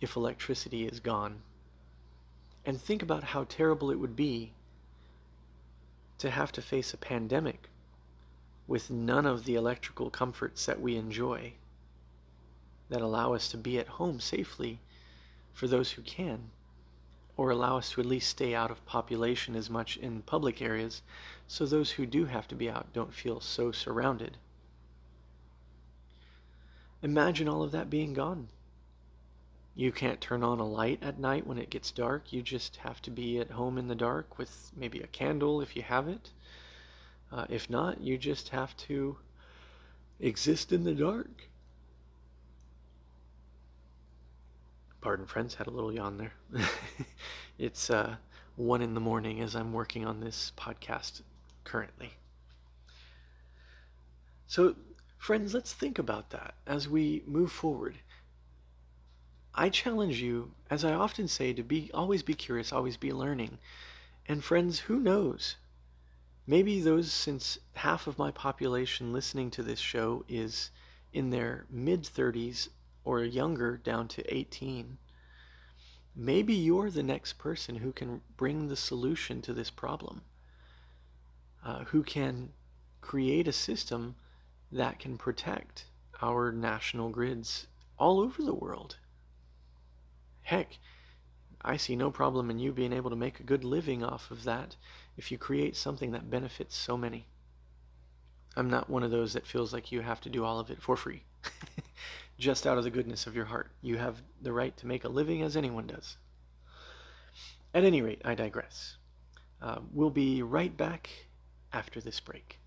if 0.00 0.14
electricity 0.14 0.86
is 0.86 1.00
gone. 1.00 1.42
And 2.68 2.78
think 2.78 3.02
about 3.02 3.24
how 3.24 3.44
terrible 3.44 3.90
it 3.90 3.98
would 3.98 4.14
be 4.14 4.52
to 6.18 6.28
have 6.28 6.52
to 6.52 6.60
face 6.60 6.92
a 6.92 6.98
pandemic 6.98 7.70
with 8.66 8.90
none 8.90 9.24
of 9.24 9.46
the 9.46 9.54
electrical 9.54 10.10
comforts 10.10 10.66
that 10.66 10.78
we 10.78 10.94
enjoy 10.94 11.54
that 12.90 13.00
allow 13.00 13.32
us 13.32 13.48
to 13.52 13.56
be 13.56 13.78
at 13.78 13.88
home 13.88 14.20
safely 14.20 14.80
for 15.54 15.66
those 15.66 15.92
who 15.92 16.02
can, 16.02 16.50
or 17.38 17.48
allow 17.48 17.78
us 17.78 17.92
to 17.92 18.02
at 18.02 18.06
least 18.06 18.28
stay 18.28 18.54
out 18.54 18.70
of 18.70 18.84
population 18.84 19.56
as 19.56 19.70
much 19.70 19.96
in 19.96 20.20
public 20.20 20.60
areas 20.60 21.00
so 21.46 21.64
those 21.64 21.92
who 21.92 22.04
do 22.04 22.26
have 22.26 22.46
to 22.48 22.54
be 22.54 22.68
out 22.68 22.92
don't 22.92 23.14
feel 23.14 23.40
so 23.40 23.72
surrounded. 23.72 24.36
Imagine 27.02 27.48
all 27.48 27.62
of 27.62 27.72
that 27.72 27.88
being 27.88 28.12
gone. 28.12 28.48
You 29.78 29.92
can't 29.92 30.20
turn 30.20 30.42
on 30.42 30.58
a 30.58 30.66
light 30.66 31.04
at 31.04 31.20
night 31.20 31.46
when 31.46 31.56
it 31.56 31.70
gets 31.70 31.92
dark. 31.92 32.32
You 32.32 32.42
just 32.42 32.74
have 32.78 33.00
to 33.02 33.12
be 33.12 33.38
at 33.38 33.52
home 33.52 33.78
in 33.78 33.86
the 33.86 33.94
dark 33.94 34.36
with 34.36 34.72
maybe 34.74 34.98
a 34.98 35.06
candle 35.06 35.60
if 35.60 35.76
you 35.76 35.82
have 35.82 36.08
it. 36.08 36.32
Uh, 37.30 37.46
if 37.48 37.70
not, 37.70 38.00
you 38.00 38.18
just 38.18 38.48
have 38.48 38.76
to 38.88 39.16
exist 40.18 40.72
in 40.72 40.82
the 40.82 40.96
dark. 40.96 41.48
Pardon, 45.00 45.26
friends, 45.26 45.54
had 45.54 45.68
a 45.68 45.70
little 45.70 45.92
yawn 45.92 46.18
there. 46.18 46.32
it's 47.60 47.88
uh, 47.88 48.16
one 48.56 48.82
in 48.82 48.94
the 48.94 49.00
morning 49.00 49.40
as 49.42 49.54
I'm 49.54 49.72
working 49.72 50.04
on 50.04 50.18
this 50.18 50.50
podcast 50.56 51.22
currently. 51.62 52.10
So, 54.48 54.74
friends, 55.18 55.54
let's 55.54 55.72
think 55.72 56.00
about 56.00 56.30
that 56.30 56.54
as 56.66 56.88
we 56.88 57.22
move 57.28 57.52
forward. 57.52 57.96
I 59.60 59.70
challenge 59.70 60.20
you, 60.22 60.52
as 60.70 60.84
I 60.84 60.92
often 60.92 61.26
say, 61.26 61.52
to 61.52 61.64
be 61.64 61.90
always 61.92 62.22
be 62.22 62.34
curious, 62.34 62.72
always 62.72 62.96
be 62.96 63.12
learning. 63.12 63.58
And 64.26 64.44
friends, 64.44 64.78
who 64.78 65.00
knows? 65.00 65.56
Maybe 66.46 66.80
those 66.80 67.12
since 67.12 67.58
half 67.74 68.06
of 68.06 68.20
my 68.20 68.30
population 68.30 69.12
listening 69.12 69.50
to 69.50 69.64
this 69.64 69.80
show 69.80 70.24
is 70.28 70.70
in 71.12 71.30
their 71.30 71.66
mid 71.68 72.04
30s 72.04 72.68
or 73.02 73.24
younger 73.24 73.76
down 73.76 74.06
to 74.06 74.32
18. 74.32 74.96
Maybe 76.14 76.54
you're 76.54 76.92
the 76.92 77.02
next 77.02 77.32
person 77.32 77.74
who 77.74 77.90
can 77.90 78.22
bring 78.36 78.68
the 78.68 78.76
solution 78.76 79.42
to 79.42 79.52
this 79.52 79.70
problem, 79.70 80.22
uh, 81.64 81.82
who 81.86 82.04
can 82.04 82.52
create 83.00 83.48
a 83.48 83.52
system 83.52 84.14
that 84.70 85.00
can 85.00 85.18
protect 85.18 85.86
our 86.22 86.52
national 86.52 87.08
grids 87.08 87.66
all 87.98 88.20
over 88.20 88.40
the 88.40 88.54
world. 88.54 88.98
Heck, 90.48 90.78
I 91.60 91.76
see 91.76 91.94
no 91.94 92.10
problem 92.10 92.48
in 92.48 92.58
you 92.58 92.72
being 92.72 92.94
able 92.94 93.10
to 93.10 93.16
make 93.16 93.38
a 93.38 93.42
good 93.42 93.64
living 93.64 94.02
off 94.02 94.30
of 94.30 94.44
that 94.44 94.76
if 95.18 95.30
you 95.30 95.36
create 95.36 95.76
something 95.76 96.12
that 96.12 96.30
benefits 96.30 96.74
so 96.74 96.96
many. 96.96 97.26
I'm 98.56 98.70
not 98.70 98.88
one 98.88 99.02
of 99.02 99.10
those 99.10 99.34
that 99.34 99.46
feels 99.46 99.74
like 99.74 99.92
you 99.92 100.00
have 100.00 100.22
to 100.22 100.30
do 100.30 100.46
all 100.46 100.58
of 100.58 100.70
it 100.70 100.80
for 100.80 100.96
free. 100.96 101.24
Just 102.38 102.66
out 102.66 102.78
of 102.78 102.84
the 102.84 102.90
goodness 102.90 103.26
of 103.26 103.36
your 103.36 103.44
heart. 103.44 103.70
You 103.82 103.98
have 103.98 104.22
the 104.40 104.54
right 104.54 104.74
to 104.78 104.86
make 104.86 105.04
a 105.04 105.10
living 105.10 105.42
as 105.42 105.54
anyone 105.54 105.86
does. 105.86 106.16
At 107.74 107.84
any 107.84 108.00
rate, 108.00 108.22
I 108.24 108.34
digress. 108.34 108.96
Uh, 109.60 109.80
we'll 109.92 110.08
be 110.08 110.42
right 110.42 110.74
back 110.74 111.10
after 111.74 112.00
this 112.00 112.20
break. 112.20 112.57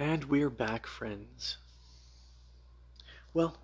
And 0.00 0.26
we're 0.26 0.48
back, 0.48 0.86
friends. 0.86 1.56
Well, 3.34 3.56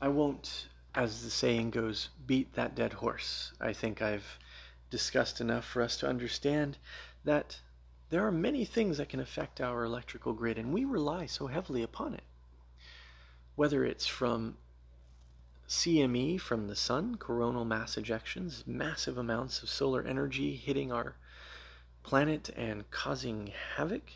I 0.00 0.08
won't, 0.08 0.66
as 0.92 1.22
the 1.22 1.30
saying 1.30 1.70
goes, 1.70 2.08
beat 2.26 2.54
that 2.54 2.74
dead 2.74 2.94
horse. 2.94 3.52
I 3.60 3.72
think 3.72 4.02
I've 4.02 4.40
discussed 4.90 5.40
enough 5.40 5.64
for 5.64 5.80
us 5.80 5.96
to 5.98 6.08
understand 6.08 6.78
that 7.22 7.60
there 8.10 8.26
are 8.26 8.32
many 8.32 8.64
things 8.64 8.98
that 8.98 9.08
can 9.08 9.20
affect 9.20 9.60
our 9.60 9.84
electrical 9.84 10.32
grid, 10.32 10.58
and 10.58 10.72
we 10.72 10.84
rely 10.84 11.26
so 11.26 11.46
heavily 11.46 11.84
upon 11.84 12.14
it. 12.14 12.24
Whether 13.54 13.84
it's 13.84 14.08
from 14.08 14.56
CME 15.68 16.40
from 16.40 16.66
the 16.66 16.74
sun, 16.74 17.18
coronal 17.18 17.64
mass 17.64 17.94
ejections, 17.94 18.66
massive 18.66 19.16
amounts 19.16 19.62
of 19.62 19.70
solar 19.70 20.02
energy 20.02 20.56
hitting 20.56 20.90
our 20.90 21.14
planet 22.02 22.50
and 22.56 22.90
causing 22.90 23.52
havoc, 23.76 24.10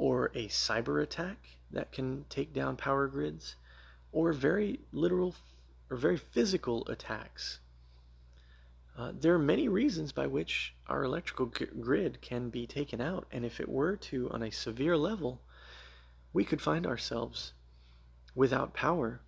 or 0.00 0.30
a 0.34 0.48
cyber 0.48 1.02
attack 1.02 1.36
that 1.70 1.92
can 1.92 2.24
take 2.30 2.54
down 2.54 2.74
power 2.74 3.06
grids, 3.06 3.54
or 4.12 4.32
very 4.32 4.80
literal 4.92 5.34
or 5.90 5.96
very 5.98 6.16
physical 6.16 6.88
attacks. 6.88 7.58
Uh, 8.96 9.12
there 9.20 9.34
are 9.34 9.38
many 9.38 9.68
reasons 9.68 10.10
by 10.10 10.26
which 10.26 10.74
our 10.86 11.04
electrical 11.04 11.52
grid 11.82 12.18
can 12.22 12.48
be 12.48 12.66
taken 12.66 13.02
out, 13.02 13.26
and 13.30 13.44
if 13.44 13.60
it 13.60 13.68
were 13.68 13.94
to, 13.94 14.30
on 14.30 14.42
a 14.42 14.50
severe 14.50 14.96
level, 14.96 15.42
we 16.32 16.46
could 16.46 16.62
find 16.62 16.86
ourselves 16.86 17.52
without 18.34 18.72
power 18.72 19.20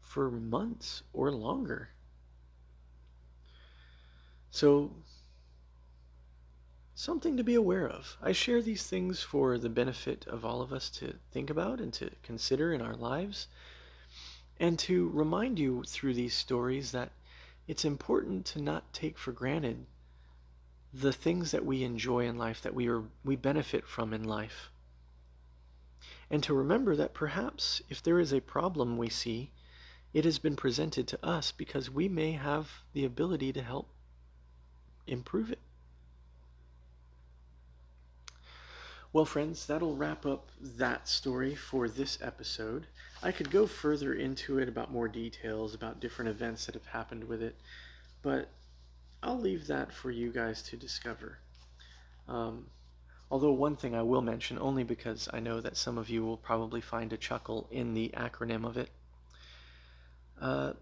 for 0.00 0.28
months 0.28 1.04
or 1.12 1.30
longer. 1.30 1.90
So 4.50 4.90
something 6.98 7.36
to 7.36 7.44
be 7.44 7.54
aware 7.54 7.86
of. 7.86 8.16
I 8.22 8.32
share 8.32 8.62
these 8.62 8.86
things 8.86 9.22
for 9.22 9.58
the 9.58 9.68
benefit 9.68 10.26
of 10.26 10.46
all 10.46 10.62
of 10.62 10.72
us 10.72 10.88
to 10.92 11.16
think 11.30 11.50
about 11.50 11.78
and 11.78 11.92
to 11.92 12.10
consider 12.22 12.72
in 12.72 12.80
our 12.80 12.96
lives, 12.96 13.48
and 14.58 14.78
to 14.78 15.10
remind 15.10 15.58
you 15.58 15.84
through 15.86 16.14
these 16.14 16.32
stories 16.32 16.92
that 16.92 17.12
it's 17.68 17.84
important 17.84 18.46
to 18.46 18.62
not 18.62 18.94
take 18.94 19.18
for 19.18 19.30
granted 19.30 19.84
the 20.90 21.12
things 21.12 21.50
that 21.50 21.66
we 21.66 21.84
enjoy 21.84 22.26
in 22.26 22.38
life, 22.38 22.62
that 22.62 22.74
we 22.74 22.88
are 22.88 23.02
we 23.22 23.36
benefit 23.36 23.86
from 23.86 24.14
in 24.14 24.24
life. 24.24 24.70
And 26.30 26.42
to 26.44 26.54
remember 26.54 26.96
that 26.96 27.12
perhaps 27.12 27.82
if 27.90 28.02
there 28.02 28.18
is 28.18 28.32
a 28.32 28.40
problem 28.40 28.96
we 28.96 29.10
see, 29.10 29.50
it 30.14 30.24
has 30.24 30.38
been 30.38 30.56
presented 30.56 31.06
to 31.08 31.22
us 31.22 31.52
because 31.52 31.90
we 31.90 32.08
may 32.08 32.32
have 32.32 32.70
the 32.94 33.04
ability 33.04 33.52
to 33.52 33.62
help 33.62 33.90
improve 35.06 35.52
it. 35.52 35.60
Well, 39.16 39.24
friends, 39.24 39.64
that'll 39.64 39.96
wrap 39.96 40.26
up 40.26 40.50
that 40.60 41.08
story 41.08 41.54
for 41.54 41.88
this 41.88 42.18
episode. 42.20 42.86
I 43.22 43.32
could 43.32 43.50
go 43.50 43.66
further 43.66 44.12
into 44.12 44.58
it 44.58 44.68
about 44.68 44.92
more 44.92 45.08
details 45.08 45.72
about 45.72 46.00
different 46.00 46.28
events 46.28 46.66
that 46.66 46.74
have 46.74 46.84
happened 46.84 47.24
with 47.24 47.42
it, 47.42 47.56
but 48.20 48.50
I'll 49.22 49.40
leave 49.40 49.68
that 49.68 49.90
for 49.90 50.10
you 50.10 50.30
guys 50.30 50.60
to 50.64 50.76
discover. 50.76 51.38
Um, 52.28 52.66
although, 53.30 53.52
one 53.52 53.74
thing 53.74 53.94
I 53.94 54.02
will 54.02 54.20
mention, 54.20 54.58
only 54.58 54.84
because 54.84 55.30
I 55.32 55.40
know 55.40 55.62
that 55.62 55.78
some 55.78 55.96
of 55.96 56.10
you 56.10 56.22
will 56.22 56.36
probably 56.36 56.82
find 56.82 57.10
a 57.10 57.16
chuckle 57.16 57.68
in 57.70 57.94
the 57.94 58.10
acronym 58.14 58.66
of 58.66 58.76
it, 58.76 58.90
uh, 60.42 60.74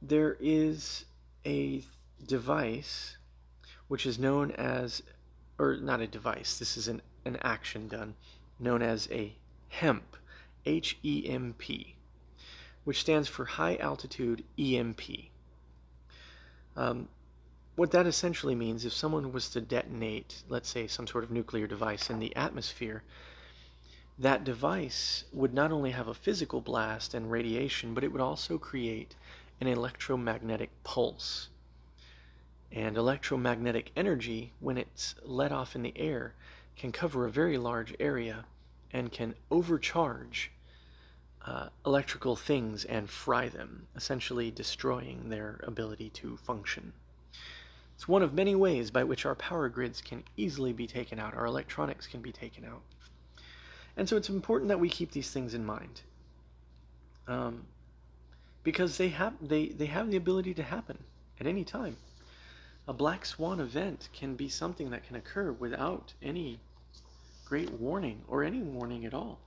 there 0.00 0.36
is 0.38 1.04
a 1.44 1.82
device 2.28 3.16
which 3.88 4.06
is 4.06 4.20
known 4.20 4.52
as, 4.52 5.02
or 5.58 5.78
not 5.78 6.00
a 6.00 6.06
device, 6.06 6.60
this 6.60 6.76
is 6.76 6.86
an 6.86 7.02
an 7.26 7.36
action 7.42 7.88
done 7.88 8.14
known 8.58 8.82
as 8.82 9.08
a 9.10 9.34
HEMP, 9.68 10.16
H 10.64 10.96
E 11.04 11.28
M 11.28 11.54
P, 11.58 11.94
which 12.84 13.00
stands 13.00 13.28
for 13.28 13.44
High 13.44 13.76
Altitude 13.76 14.44
EMP. 14.58 15.00
Um, 16.76 17.08
what 17.74 17.90
that 17.90 18.06
essentially 18.06 18.54
means, 18.54 18.84
if 18.84 18.92
someone 18.92 19.32
was 19.32 19.50
to 19.50 19.60
detonate, 19.60 20.42
let's 20.48 20.68
say, 20.68 20.86
some 20.86 21.06
sort 21.06 21.24
of 21.24 21.30
nuclear 21.30 21.66
device 21.66 22.08
in 22.08 22.18
the 22.18 22.34
atmosphere, 22.34 23.02
that 24.18 24.44
device 24.44 25.24
would 25.32 25.52
not 25.52 25.72
only 25.72 25.90
have 25.90 26.08
a 26.08 26.14
physical 26.14 26.62
blast 26.62 27.12
and 27.12 27.30
radiation, 27.30 27.92
but 27.92 28.02
it 28.02 28.10
would 28.10 28.22
also 28.22 28.56
create 28.56 29.14
an 29.60 29.66
electromagnetic 29.66 30.70
pulse. 30.84 31.48
And 32.72 32.96
electromagnetic 32.96 33.92
energy, 33.94 34.52
when 34.60 34.78
it's 34.78 35.14
let 35.22 35.52
off 35.52 35.76
in 35.76 35.82
the 35.82 35.92
air, 35.96 36.34
can 36.76 36.92
cover 36.92 37.26
a 37.26 37.30
very 37.30 37.58
large 37.58 37.94
area 37.98 38.44
and 38.92 39.10
can 39.10 39.34
overcharge 39.50 40.50
uh, 41.46 41.68
electrical 41.84 42.36
things 42.36 42.84
and 42.84 43.08
fry 43.08 43.48
them, 43.48 43.86
essentially 43.94 44.50
destroying 44.50 45.28
their 45.28 45.60
ability 45.62 46.10
to 46.10 46.36
function. 46.38 46.92
It's 47.94 48.08
one 48.08 48.22
of 48.22 48.34
many 48.34 48.54
ways 48.54 48.90
by 48.90 49.04
which 49.04 49.24
our 49.24 49.34
power 49.34 49.68
grids 49.68 50.02
can 50.02 50.22
easily 50.36 50.72
be 50.72 50.86
taken 50.86 51.18
out, 51.18 51.34
our 51.34 51.46
electronics 51.46 52.06
can 52.06 52.20
be 52.20 52.32
taken 52.32 52.64
out. 52.64 52.82
And 53.96 54.08
so 54.08 54.16
it's 54.16 54.28
important 54.28 54.68
that 54.68 54.80
we 54.80 54.90
keep 54.90 55.12
these 55.12 55.30
things 55.30 55.54
in 55.54 55.64
mind. 55.64 56.02
Um, 57.26 57.64
because 58.62 58.98
they 58.98 59.08
have, 59.08 59.32
they, 59.40 59.68
they 59.68 59.86
have 59.86 60.10
the 60.10 60.16
ability 60.16 60.52
to 60.54 60.62
happen 60.62 60.98
at 61.40 61.46
any 61.46 61.64
time. 61.64 61.96
A 62.88 62.92
black 62.92 63.26
swan 63.26 63.58
event 63.58 64.08
can 64.12 64.36
be 64.36 64.48
something 64.48 64.90
that 64.90 65.04
can 65.04 65.16
occur 65.16 65.50
without 65.50 66.12
any 66.22 66.60
great 67.44 67.70
warning 67.72 68.22
or 68.28 68.44
any 68.44 68.62
warning 68.62 69.04
at 69.04 69.12
all. 69.12 69.40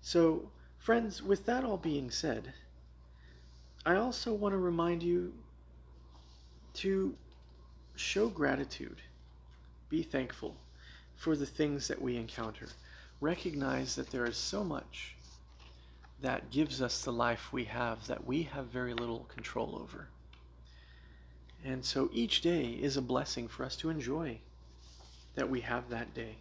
So, 0.00 0.50
friends, 0.78 1.22
with 1.22 1.44
that 1.44 1.64
all 1.64 1.76
being 1.76 2.10
said, 2.10 2.54
I 3.84 3.96
also 3.96 4.32
want 4.32 4.54
to 4.54 4.58
remind 4.58 5.02
you 5.02 5.34
to 6.74 7.14
show 7.94 8.28
gratitude, 8.28 9.02
be 9.90 10.02
thankful 10.02 10.56
for 11.16 11.36
the 11.36 11.46
things 11.46 11.88
that 11.88 12.00
we 12.00 12.16
encounter. 12.16 12.68
Recognize 13.20 13.94
that 13.96 14.10
there 14.10 14.24
is 14.24 14.38
so 14.38 14.64
much 14.64 15.14
that 16.22 16.50
gives 16.50 16.80
us 16.80 17.02
the 17.02 17.12
life 17.12 17.52
we 17.52 17.64
have 17.64 18.06
that 18.06 18.26
we 18.26 18.44
have 18.44 18.66
very 18.66 18.94
little 18.94 19.24
control 19.24 19.78
over. 19.80 20.08
And 21.64 21.84
so 21.84 22.10
each 22.12 22.42
day 22.42 22.72
is 22.72 22.96
a 22.96 23.02
blessing 23.02 23.48
for 23.48 23.64
us 23.64 23.74
to 23.76 23.90
enjoy 23.90 24.38
that 25.34 25.48
we 25.48 25.62
have 25.62 25.88
that 25.88 26.14
day. 26.14 26.36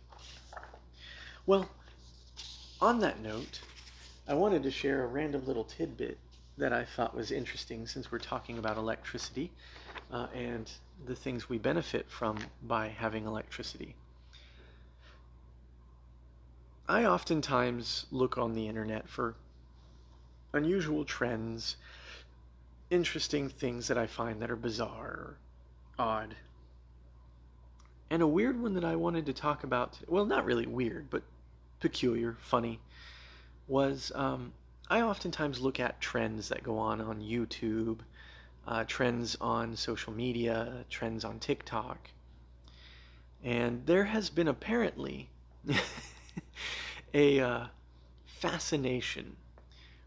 Well, 1.45 1.69
on 2.81 2.99
that 2.99 3.21
note, 3.21 3.61
I 4.27 4.33
wanted 4.33 4.63
to 4.63 4.71
share 4.71 5.03
a 5.03 5.07
random 5.07 5.45
little 5.45 5.63
tidbit 5.63 6.17
that 6.57 6.73
I 6.73 6.83
thought 6.83 7.15
was 7.15 7.31
interesting 7.31 7.87
since 7.87 8.11
we're 8.11 8.19
talking 8.19 8.57
about 8.57 8.77
electricity 8.77 9.49
uh, 10.11 10.27
and 10.35 10.69
the 11.05 11.15
things 11.15 11.49
we 11.49 11.57
benefit 11.57 12.09
from 12.09 12.37
by 12.61 12.89
having 12.89 13.25
electricity. 13.25 13.95
I 16.87 17.05
oftentimes 17.05 18.05
look 18.11 18.37
on 18.37 18.53
the 18.53 18.67
internet 18.67 19.07
for 19.07 19.35
unusual 20.53 21.05
trends, 21.05 21.77
interesting 22.93 23.49
things 23.49 23.87
that 23.87 23.97
I 23.97 24.07
find 24.07 24.41
that 24.41 24.51
are 24.51 24.55
bizarre, 24.55 25.09
or 25.09 25.37
odd, 25.97 26.35
and 28.09 28.21
a 28.21 28.27
weird 28.27 28.61
one 28.61 28.75
that 28.75 28.85
I 28.85 28.95
wanted 28.95 29.25
to 29.25 29.33
talk 29.33 29.63
about, 29.63 29.97
well, 30.07 30.25
not 30.25 30.45
really 30.45 30.67
weird, 30.67 31.09
but 31.09 31.23
peculiar, 31.79 32.37
funny, 32.39 32.79
was 33.67 34.11
um, 34.13 34.53
I 34.87 35.01
oftentimes 35.01 35.59
look 35.59 35.79
at 35.79 35.99
trends 35.99 36.49
that 36.49 36.61
go 36.61 36.77
on 36.77 37.01
on 37.01 37.21
YouTube, 37.21 37.99
uh, 38.67 38.83
trends 38.87 39.35
on 39.41 39.75
social 39.75 40.13
media, 40.13 40.85
trends 40.89 41.25
on 41.25 41.39
TikTok. 41.39 42.09
And 43.43 43.85
there 43.87 44.05
has 44.05 44.29
been 44.29 44.47
apparently 44.47 45.29
a 47.13 47.39
uh, 47.39 47.65
fascination 48.25 49.35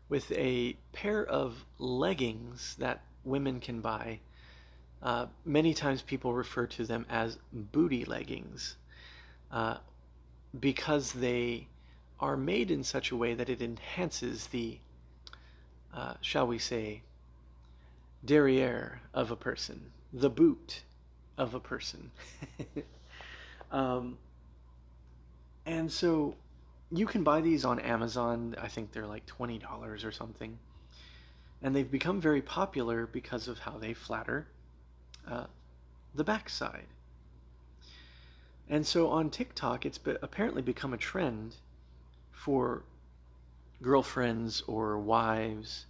with 0.08 0.30
a 0.32 0.76
pair 0.92 1.24
of 1.24 1.64
leggings 1.78 2.76
that 2.78 3.02
women 3.24 3.60
can 3.60 3.80
buy 3.80 4.20
uh, 5.02 5.26
many 5.44 5.74
times 5.74 6.02
people 6.02 6.32
refer 6.32 6.66
to 6.66 6.84
them 6.84 7.06
as 7.08 7.38
booty 7.52 8.04
leggings 8.04 8.76
uh, 9.52 9.76
because 10.58 11.12
they 11.12 11.68
are 12.18 12.36
made 12.36 12.70
in 12.70 12.82
such 12.82 13.10
a 13.10 13.16
way 13.16 13.34
that 13.34 13.48
it 13.48 13.60
enhances 13.60 14.46
the, 14.48 14.78
uh, 15.94 16.14
shall 16.20 16.46
we 16.46 16.58
say, 16.58 17.02
derriere 18.24 19.00
of 19.12 19.30
a 19.30 19.36
person, 19.36 19.92
the 20.12 20.30
boot 20.30 20.82
of 21.36 21.54
a 21.54 21.60
person. 21.60 22.10
um, 23.70 24.16
and 25.66 25.92
so 25.92 26.34
you 26.90 27.06
can 27.06 27.22
buy 27.22 27.40
these 27.40 27.64
on 27.64 27.78
Amazon. 27.80 28.54
I 28.60 28.68
think 28.68 28.92
they're 28.92 29.06
like 29.06 29.26
$20 29.26 30.04
or 30.04 30.12
something. 30.12 30.58
And 31.62 31.74
they've 31.74 31.90
become 31.90 32.20
very 32.20 32.42
popular 32.42 33.06
because 33.06 33.48
of 33.48 33.58
how 33.58 33.78
they 33.78 33.94
flatter 33.94 34.46
uh, 35.28 35.46
the 36.14 36.24
backside. 36.24 36.86
And 38.68 38.86
so 38.86 39.08
on 39.08 39.30
TikTok, 39.30 39.86
it's 39.86 39.98
be- 39.98 40.16
apparently 40.22 40.62
become 40.62 40.92
a 40.92 40.98
trend 40.98 41.56
for 42.32 42.82
girlfriends 43.82 44.62
or 44.66 44.98
wives 44.98 45.86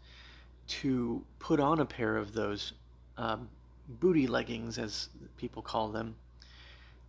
to 0.69 1.25
put 1.39 1.61
on 1.61 1.81
a 1.81 1.87
pair 1.87 2.17
of 2.17 2.33
those 2.33 2.73
um, 3.17 3.49
booty 3.89 4.27
leggings, 4.27 4.79
as 4.79 5.09
people 5.37 5.63
call 5.63 5.89
them, 5.89 6.17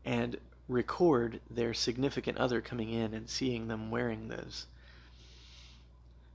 and 0.05 0.37
record 0.67 1.39
their 1.49 1.73
significant 1.73 2.37
other 2.37 2.61
coming 2.61 2.89
in 2.91 3.13
and 3.13 3.29
seeing 3.29 3.67
them 3.67 3.89
wearing 3.89 4.27
those. 4.27 4.67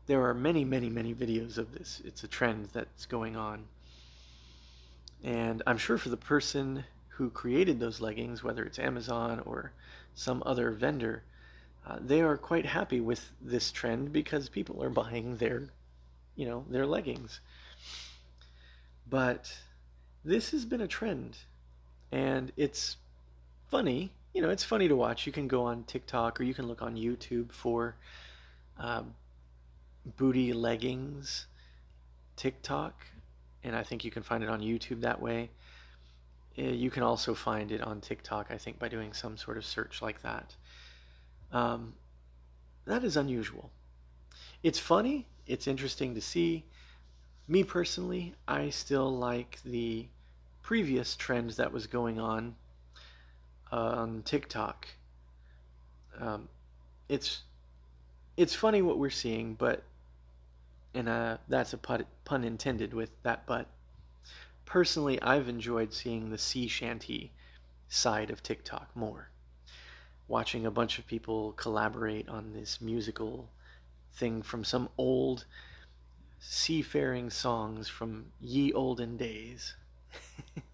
There 0.07 0.24
are 0.24 0.35
many, 0.35 0.64
many, 0.64 0.89
many 0.89 1.14
videos 1.14 1.59
of 1.59 1.72
this. 1.72 2.03
It's 2.05 2.24
a 2.24 2.28
trend 2.28 2.70
that's 2.72 3.07
going 3.07 3.37
on. 3.37 3.64
And 5.22 5.62
I'm 5.66 5.78
sure 5.78 5.99
for 5.99 6.09
the 6.09 6.16
person 6.16 6.85
who 7.09 7.30
created 7.30 7.78
those 7.78 8.01
leggings, 8.01 8.43
whether 8.43 8.64
it's 8.64 8.78
Amazon 8.78 9.41
or 9.41 9.72
some 10.14 10.43
other 10.45 10.72
vendor, 10.72 11.22
uh, 11.87 11.99
they 12.01 12.20
are 12.20 12.37
quite 12.37 12.66
happy 12.66 13.01
with 13.01 13.30
this 13.41 13.70
trend 13.70 14.12
because 14.12 14.49
people 14.49 14.83
are 14.83 14.91
buying 14.91 15.37
their, 15.37 15.68
you 16.37 16.47
know, 16.47 16.64
their 16.68 16.87
leggings. 16.87 17.41
But 19.09 19.53
this 20.24 20.51
has 20.53 20.64
been 20.64 20.80
a 20.80 20.89
trend, 20.89 21.37
and 22.11 22.53
it's 22.57 22.97
funny. 23.70 24.12
You 24.33 24.41
know, 24.41 24.51
it's 24.51 24.64
funny 24.64 24.89
to 24.89 24.97
watch. 24.97 25.26
You 25.26 25.33
can 25.33 25.47
go 25.47 25.64
on 25.64 25.85
TikTok 25.85 26.41
or 26.41 26.45
you 26.45 26.55
can 26.55 26.66
look 26.66 26.80
on 26.80 26.97
YouTube 26.97 27.53
for 27.53 27.97
uh, 28.78 29.03
booty 30.16 30.53
leggings 30.53 31.47
TikTok 32.37 32.95
and 33.62 33.76
I 33.76 33.83
think 33.83 34.05
you 34.05 34.11
can 34.11 34.22
find 34.22 34.43
it 34.43 34.49
on 34.49 34.61
YouTube 34.61 35.03
that 35.03 35.20
way. 35.20 35.51
Eh, 36.57 36.70
you 36.70 36.91
can 36.91 37.03
also 37.03 37.35
find 37.35 37.70
it 37.70 37.80
on 37.80 38.01
TikTok, 38.01 38.51
I 38.51 38.59
think, 38.59 38.78
by 38.78 38.89
doing 38.89 39.12
some 39.12 39.37
sort 39.37 39.57
of 39.57 39.64
search 39.64 40.03
like 40.03 40.22
that. 40.22 40.55
Um, 41.53 41.95
that 42.87 43.05
is 43.05 43.16
unusual. 43.16 43.70
It's 44.62 44.78
funny, 44.78 45.26
it's 45.47 45.66
interesting 45.66 46.14
to 46.14 46.20
see. 46.20 46.64
Me 47.49 47.62
personally, 47.62 48.35
I 48.49 48.70
still 48.70 49.16
like 49.16 49.59
the 49.64 50.07
previous 50.62 51.16
trend 51.16 51.51
that 51.51 51.72
was 51.72 51.87
going 51.87 52.18
on 52.18 52.55
on 53.73 54.23
TikTok. 54.23 54.87
Um, 56.20 56.49
it's 57.09 57.43
it's 58.37 58.55
funny 58.55 58.83
what 58.83 58.99
we're 58.99 59.11
seeing, 59.11 59.55
but 59.55 59.83
and 60.95 61.09
uh, 61.09 61.39
that's 61.49 61.73
a 61.73 61.79
pun, 61.79 62.05
pun 62.25 62.45
intended 62.45 62.93
with 62.93 63.11
that. 63.23 63.47
But 63.47 63.66
personally, 64.66 65.20
I've 65.23 65.49
enjoyed 65.49 65.93
seeing 65.93 66.31
the 66.31 66.39
sea 66.39 66.68
shanty 66.68 67.33
side 67.89 68.31
of 68.31 68.43
TikTok 68.43 68.95
more. 68.95 69.29
Watching 70.29 70.66
a 70.66 70.70
bunch 70.70 70.99
of 70.99 71.07
people 71.07 71.53
collaborate 71.53 72.29
on 72.29 72.53
this 72.53 72.81
musical 72.81 73.49
thing 74.14 74.43
from 74.43 74.64
some 74.64 74.89
old 74.99 75.45
seafaring 76.39 77.31
songs 77.31 77.89
from 77.89 78.27
ye 78.41 78.73
olden 78.73 79.16
days. 79.16 79.75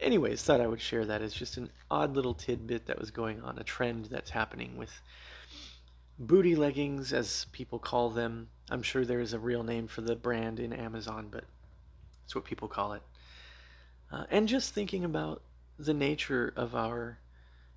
Anyways, 0.00 0.42
thought 0.42 0.60
I 0.60 0.66
would 0.66 0.80
share 0.80 1.06
that 1.06 1.22
as 1.22 1.32
just 1.32 1.56
an 1.56 1.70
odd 1.90 2.14
little 2.14 2.34
tidbit 2.34 2.86
that 2.86 2.98
was 2.98 3.10
going 3.10 3.40
on, 3.40 3.58
a 3.58 3.64
trend 3.64 4.06
that's 4.06 4.30
happening 4.30 4.76
with 4.76 4.90
booty 6.18 6.54
leggings, 6.54 7.12
as 7.12 7.46
people 7.52 7.78
call 7.78 8.10
them. 8.10 8.48
I'm 8.70 8.82
sure 8.82 9.04
there 9.04 9.20
is 9.20 9.32
a 9.32 9.38
real 9.38 9.62
name 9.62 9.86
for 9.88 10.02
the 10.02 10.16
brand 10.16 10.60
in 10.60 10.72
Amazon, 10.72 11.28
but 11.30 11.44
that's 12.22 12.34
what 12.34 12.44
people 12.44 12.68
call 12.68 12.92
it. 12.92 13.02
Uh, 14.12 14.24
and 14.30 14.48
just 14.48 14.74
thinking 14.74 15.04
about 15.04 15.42
the 15.78 15.94
nature 15.94 16.52
of 16.56 16.74
our, 16.74 17.18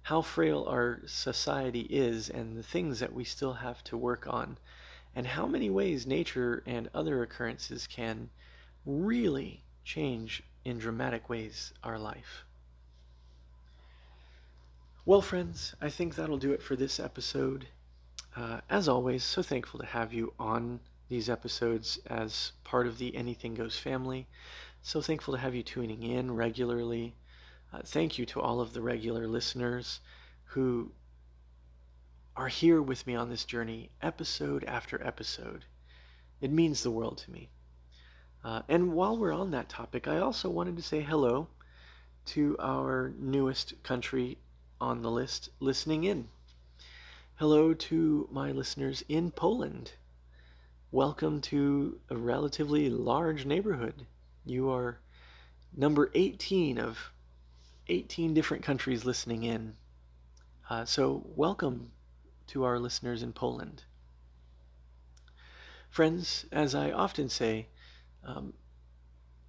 how 0.02 0.22
frail 0.22 0.66
our 0.68 1.02
society 1.06 1.88
is, 1.90 2.30
and 2.30 2.58
the 2.58 2.64
things 2.64 3.00
that 3.00 3.14
we 3.14 3.24
still 3.24 3.54
have 3.54 3.84
to 3.86 3.98
work 3.98 4.28
on 4.28 4.58
and 5.16 5.26
how 5.26 5.48
many 5.48 5.70
ways 5.70 6.06
nature 6.06 6.64
and 6.66 6.90
other 6.94 7.24
occurrences 7.24 7.88
can 7.88 8.30
really 8.86 9.64
change 9.84 10.44
in 10.66 10.78
dramatic 10.78 11.30
ways 11.30 11.74
our 11.84 11.97
life. 11.97 12.45
Well, 15.05 15.22
friends, 15.22 15.74
I 15.82 15.89
think 15.89 16.16
that'll 16.16 16.38
do 16.38 16.51
it 16.51 16.62
for 16.62 16.76
this 16.76 16.99
episode. 16.99 17.68
Uh, 18.36 18.62
as 18.70 18.88
always, 18.88 19.24
so 19.24 19.41
thankful 19.41 19.80
to 19.80 19.86
have 19.86 20.14
you 20.14 20.34
on 20.39 20.80
these 21.07 21.30
episodes 21.30 21.97
as 22.05 22.51
part 22.64 22.86
of 22.86 22.97
the 22.97 23.16
Anything 23.16 23.55
Goes 23.55 23.78
family. 23.78 24.28
So 24.84 25.01
thankful 25.01 25.34
to 25.34 25.39
have 25.39 25.55
you 25.55 25.64
tuning 25.64 26.03
in 26.03 26.36
regularly. 26.36 27.16
Uh, 27.74 27.82
thank 27.84 28.18
you 28.18 28.26
to 28.28 28.41
all 28.41 28.62
of 28.62 28.74
the 28.74 28.82
regular 28.82 29.28
listeners 29.28 29.99
who 30.43 30.91
are 32.36 32.47
here 32.47 32.82
with 32.82 33.05
me 33.07 33.16
on 33.16 33.30
this 33.30 33.45
journey, 33.45 33.89
episode 34.01 34.64
after 34.64 35.05
episode. 35.05 35.66
It 36.39 36.51
means 36.51 36.84
the 36.84 36.91
world 36.91 37.18
to 37.20 37.32
me. 37.32 37.49
Uh, 38.42 38.62
and 38.70 38.94
while 38.94 39.18
we're 39.18 39.34
on 39.34 39.52
that 39.52 39.68
topic, 39.68 40.08
I 40.08 40.20
also 40.20 40.50
wanted 40.50 40.78
to 40.78 40.82
say 40.82 41.02
hello 41.02 41.50
to 42.28 42.56
our 42.60 43.14
newest 43.18 43.82
country 43.84 44.38
on 44.80 45.02
the 45.02 45.12
list 45.12 45.50
listening 45.60 46.06
in. 46.06 46.30
Hello 47.36 47.74
to 47.74 48.30
my 48.32 48.52
listeners 48.52 49.04
in 49.10 49.32
Poland. 49.32 49.92
Welcome 50.90 51.42
to 51.42 52.00
a 52.10 52.16
relatively 52.16 52.90
large 52.90 53.46
neighborhood. 53.46 54.06
You 54.46 54.70
are 54.70 55.00
number 55.76 56.10
18 56.14 56.80
of 56.80 57.12
18 57.90 58.34
different 58.34 58.64
countries 58.64 59.04
listening 59.04 59.44
in. 59.44 59.76
Uh, 60.70 60.86
so, 60.86 61.26
welcome 61.36 61.92
to 62.48 62.64
our 62.64 62.80
listeners 62.80 63.22
in 63.22 63.34
Poland. 63.34 63.84
Friends, 65.90 66.46
as 66.54 66.74
I 66.74 66.92
often 66.92 67.28
say, 67.28 67.68
um, 68.24 68.54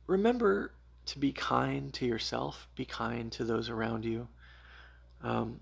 remember 0.06 0.72
to 1.06 1.18
be 1.18 1.32
kind 1.32 1.92
to 1.94 2.06
yourself, 2.06 2.68
be 2.74 2.84
kind 2.84 3.32
to 3.32 3.44
those 3.44 3.68
around 3.68 4.04
you. 4.04 4.28
Um, 5.22 5.60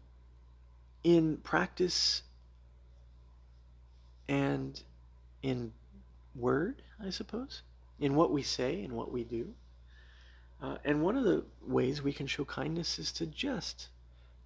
in 1.05 1.39
practice 1.39 2.23
and 4.29 4.81
in 5.43 5.73
word, 6.35 6.83
I 7.05 7.11
suppose, 7.11 7.63
in 7.99 8.15
what 8.15 8.31
we 8.31 8.43
say 8.43 8.83
and 8.83 8.93
what 8.93 9.11
we 9.11 9.25
do. 9.25 9.55
Uh, 10.61 10.77
and 10.85 11.03
one 11.03 11.17
of 11.17 11.25
the 11.25 11.45
ways 11.67 12.03
we 12.03 12.13
can 12.13 12.27
show 12.27 12.45
kindness 12.45 12.99
is 12.99 13.13
to 13.13 13.27
just 13.27 13.89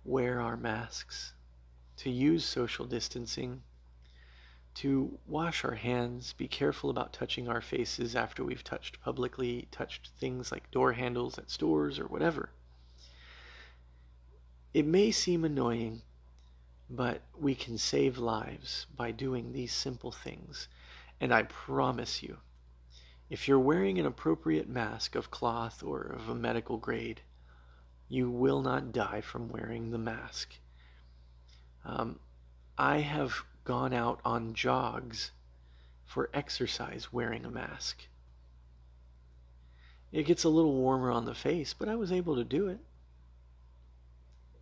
wear 0.04 0.40
our 0.40 0.56
masks 0.56 1.32
to 1.96 2.10
use 2.10 2.44
social 2.44 2.84
distancing, 2.84 3.62
to 4.74 5.18
wash 5.26 5.64
our 5.64 5.74
hands, 5.74 6.32
be 6.32 6.48
careful 6.48 6.90
about 6.90 7.12
touching 7.12 7.48
our 7.48 7.60
faces 7.60 8.16
after 8.16 8.42
we've 8.44 8.64
touched 8.64 9.00
publicly, 9.00 9.68
touched 9.70 10.08
things 10.18 10.50
like 10.50 10.70
door 10.70 10.92
handles 10.92 11.38
at 11.38 11.50
stores 11.50 11.98
or 11.98 12.06
whatever. 12.06 12.50
It 14.72 14.86
may 14.86 15.10
seem 15.10 15.44
annoying, 15.44 16.02
but 16.88 17.22
we 17.38 17.54
can 17.54 17.76
save 17.76 18.16
lives 18.16 18.86
by 18.96 19.10
doing 19.10 19.52
these 19.52 19.72
simple 19.72 20.12
things. 20.12 20.68
And 21.20 21.32
I 21.32 21.42
promise 21.42 22.22
you, 22.22 22.38
if 23.28 23.46
you're 23.46 23.58
wearing 23.58 23.98
an 23.98 24.06
appropriate 24.06 24.68
mask 24.68 25.14
of 25.14 25.30
cloth 25.30 25.82
or 25.82 26.00
of 26.00 26.28
a 26.28 26.34
medical 26.34 26.78
grade, 26.78 27.20
you 28.08 28.30
will 28.30 28.62
not 28.62 28.92
die 28.92 29.20
from 29.20 29.48
wearing 29.48 29.90
the 29.90 29.98
mask. 29.98 30.54
Um, 31.84 32.18
I 32.76 32.98
have 32.98 33.44
gone 33.64 33.92
out 33.92 34.20
on 34.24 34.54
jogs 34.54 35.30
for 36.04 36.30
exercise 36.34 37.12
wearing 37.12 37.44
a 37.44 37.50
mask. 37.50 38.06
It 40.10 40.26
gets 40.26 40.44
a 40.44 40.48
little 40.48 40.74
warmer 40.74 41.10
on 41.10 41.24
the 41.24 41.34
face, 41.34 41.74
but 41.74 41.88
I 41.88 41.94
was 41.94 42.12
able 42.12 42.36
to 42.36 42.44
do 42.44 42.68
it. 42.68 42.78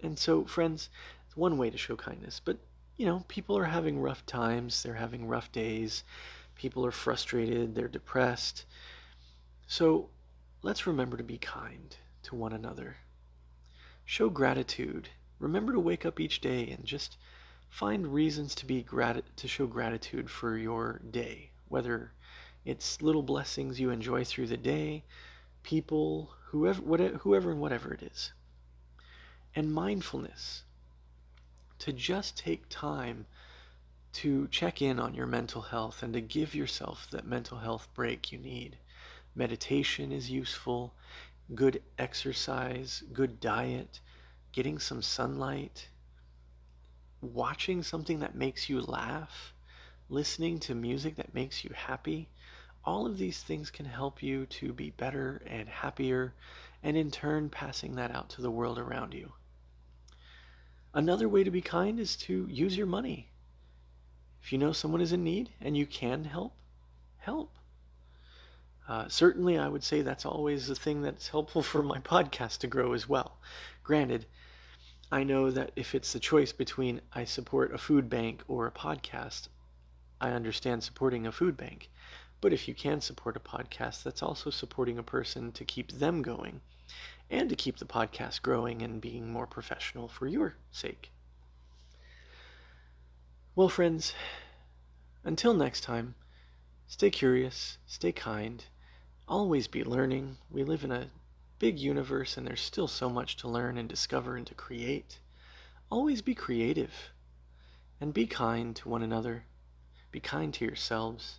And 0.02 0.18
so, 0.18 0.44
friends, 0.44 0.88
it's 1.26 1.36
one 1.36 1.58
way 1.58 1.70
to 1.70 1.76
show 1.76 1.96
kindness. 1.96 2.40
But, 2.44 2.58
you 2.96 3.06
know, 3.06 3.24
people 3.28 3.58
are 3.58 3.64
having 3.64 4.00
rough 4.00 4.24
times, 4.26 4.82
they're 4.82 4.94
having 4.94 5.26
rough 5.26 5.50
days, 5.50 6.04
people 6.54 6.86
are 6.86 6.92
frustrated, 6.92 7.74
they're 7.74 7.88
depressed. 7.88 8.64
So, 9.66 10.08
let's 10.62 10.86
remember 10.86 11.16
to 11.16 11.24
be 11.24 11.38
kind 11.38 11.96
to 12.24 12.36
one 12.36 12.52
another. 12.52 12.96
Show 14.04 14.30
gratitude 14.30 15.08
remember 15.40 15.72
to 15.72 15.80
wake 15.80 16.06
up 16.06 16.20
each 16.20 16.40
day 16.40 16.68
and 16.68 16.84
just 16.84 17.16
find 17.70 18.12
reasons 18.12 18.54
to 18.56 18.66
be 18.66 18.82
grat- 18.82 19.36
to 19.36 19.48
show 19.48 19.66
gratitude 19.66 20.28
for 20.30 20.58
your 20.58 21.00
day, 21.10 21.50
whether 21.68 22.12
it's 22.64 23.00
little 23.00 23.22
blessings 23.22 23.80
you 23.80 23.90
enjoy 23.90 24.24
through 24.24 24.48
the 24.48 24.56
day, 24.56 25.04
people, 25.62 26.34
whoever, 26.46 26.82
whatever, 26.82 27.18
whoever 27.18 27.50
and 27.52 27.60
whatever 27.60 27.94
it 27.94 28.02
is. 28.02 28.32
And 29.54 29.72
mindfulness, 29.72 30.64
to 31.78 31.92
just 31.92 32.36
take 32.36 32.68
time 32.68 33.26
to 34.12 34.48
check 34.48 34.82
in 34.82 34.98
on 34.98 35.14
your 35.14 35.26
mental 35.26 35.62
health 35.62 36.02
and 36.02 36.12
to 36.12 36.20
give 36.20 36.54
yourself 36.54 37.08
that 37.10 37.26
mental 37.26 37.58
health 37.58 37.88
break 37.94 38.32
you 38.32 38.38
need. 38.38 38.76
Meditation 39.34 40.10
is 40.10 40.28
useful, 40.28 40.92
good 41.54 41.80
exercise, 41.98 43.04
good 43.12 43.38
diet, 43.40 44.00
getting 44.52 44.78
some 44.78 45.00
sunlight, 45.00 45.88
watching 47.20 47.82
something 47.82 48.20
that 48.20 48.34
makes 48.34 48.68
you 48.68 48.80
laugh, 48.80 49.54
listening 50.08 50.58
to 50.60 50.74
music 50.74 51.16
that 51.16 51.34
makes 51.34 51.64
you 51.64 51.70
happy, 51.74 52.28
all 52.84 53.06
of 53.06 53.18
these 53.18 53.42
things 53.42 53.70
can 53.70 53.86
help 53.86 54.22
you 54.22 54.46
to 54.46 54.72
be 54.72 54.90
better 54.90 55.42
and 55.46 55.68
happier, 55.68 56.34
and 56.82 56.96
in 56.96 57.10
turn, 57.10 57.50
passing 57.50 57.94
that 57.96 58.10
out 58.10 58.30
to 58.30 58.42
the 58.42 58.50
world 58.50 58.78
around 58.78 59.12
you. 59.12 59.32
Another 60.94 61.28
way 61.28 61.44
to 61.44 61.50
be 61.50 61.60
kind 61.60 62.00
is 62.00 62.16
to 62.16 62.46
use 62.50 62.76
your 62.76 62.86
money. 62.86 63.28
If 64.42 64.52
you 64.52 64.58
know 64.58 64.72
someone 64.72 65.00
is 65.00 65.12
in 65.12 65.22
need 65.22 65.50
and 65.60 65.76
you 65.76 65.86
can 65.86 66.24
help, 66.24 66.54
help. 67.18 67.54
Uh, 68.88 69.06
certainly, 69.08 69.56
I 69.56 69.68
would 69.68 69.84
say 69.84 70.02
that's 70.02 70.26
always 70.26 70.68
a 70.68 70.74
thing 70.74 71.02
that's 71.02 71.28
helpful 71.28 71.62
for 71.70 71.82
my 71.82 71.98
podcast 72.00 72.58
to 72.58 72.66
grow 72.66 72.92
as 72.92 73.08
well. 73.08 73.38
Granted, 73.84 74.26
I 75.12 75.24
know 75.24 75.50
that 75.50 75.72
if 75.74 75.96
it's 75.96 76.12
the 76.12 76.20
choice 76.20 76.52
between 76.52 77.00
I 77.12 77.24
support 77.24 77.74
a 77.74 77.78
food 77.78 78.08
bank 78.08 78.44
or 78.46 78.66
a 78.68 78.70
podcast, 78.70 79.48
I 80.20 80.30
understand 80.30 80.84
supporting 80.84 81.26
a 81.26 81.32
food 81.32 81.56
bank. 81.56 81.90
But 82.40 82.52
if 82.52 82.68
you 82.68 82.74
can 82.74 83.00
support 83.00 83.36
a 83.36 83.40
podcast, 83.40 84.04
that's 84.04 84.22
also 84.22 84.50
supporting 84.50 84.98
a 84.98 85.02
person 85.02 85.50
to 85.52 85.64
keep 85.64 85.90
them 85.90 86.22
going 86.22 86.60
and 87.28 87.48
to 87.48 87.56
keep 87.56 87.78
the 87.78 87.84
podcast 87.86 88.42
growing 88.42 88.82
and 88.82 89.00
being 89.00 89.32
more 89.32 89.48
professional 89.48 90.06
for 90.06 90.28
your 90.28 90.54
sake. 90.70 91.10
Well, 93.56 93.68
friends, 93.68 94.14
until 95.24 95.54
next 95.54 95.80
time, 95.80 96.14
stay 96.86 97.10
curious, 97.10 97.78
stay 97.86 98.12
kind, 98.12 98.64
always 99.26 99.66
be 99.66 99.82
learning. 99.82 100.36
We 100.50 100.62
live 100.62 100.84
in 100.84 100.92
a 100.92 101.08
big 101.60 101.78
universe 101.78 102.36
and 102.36 102.46
there's 102.46 102.60
still 102.60 102.88
so 102.88 103.08
much 103.08 103.36
to 103.36 103.46
learn 103.46 103.78
and 103.78 103.88
discover 103.88 104.36
and 104.36 104.46
to 104.48 104.54
create. 104.54 105.20
Always 105.90 106.22
be 106.22 106.34
creative 106.34 107.12
and 108.00 108.12
be 108.12 108.26
kind 108.26 108.74
to 108.76 108.88
one 108.88 109.02
another. 109.02 109.44
Be 110.10 110.18
kind 110.18 110.52
to 110.54 110.64
yourselves. 110.64 111.38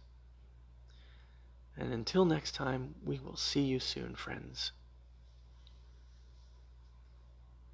And 1.75 1.91
until 1.91 2.23
next 2.23 2.53
time, 2.53 2.95
we 3.03 3.19
will 3.19 3.35
see 3.35 3.63
you 3.63 3.79
soon, 3.79 4.15
friends. 4.15 4.71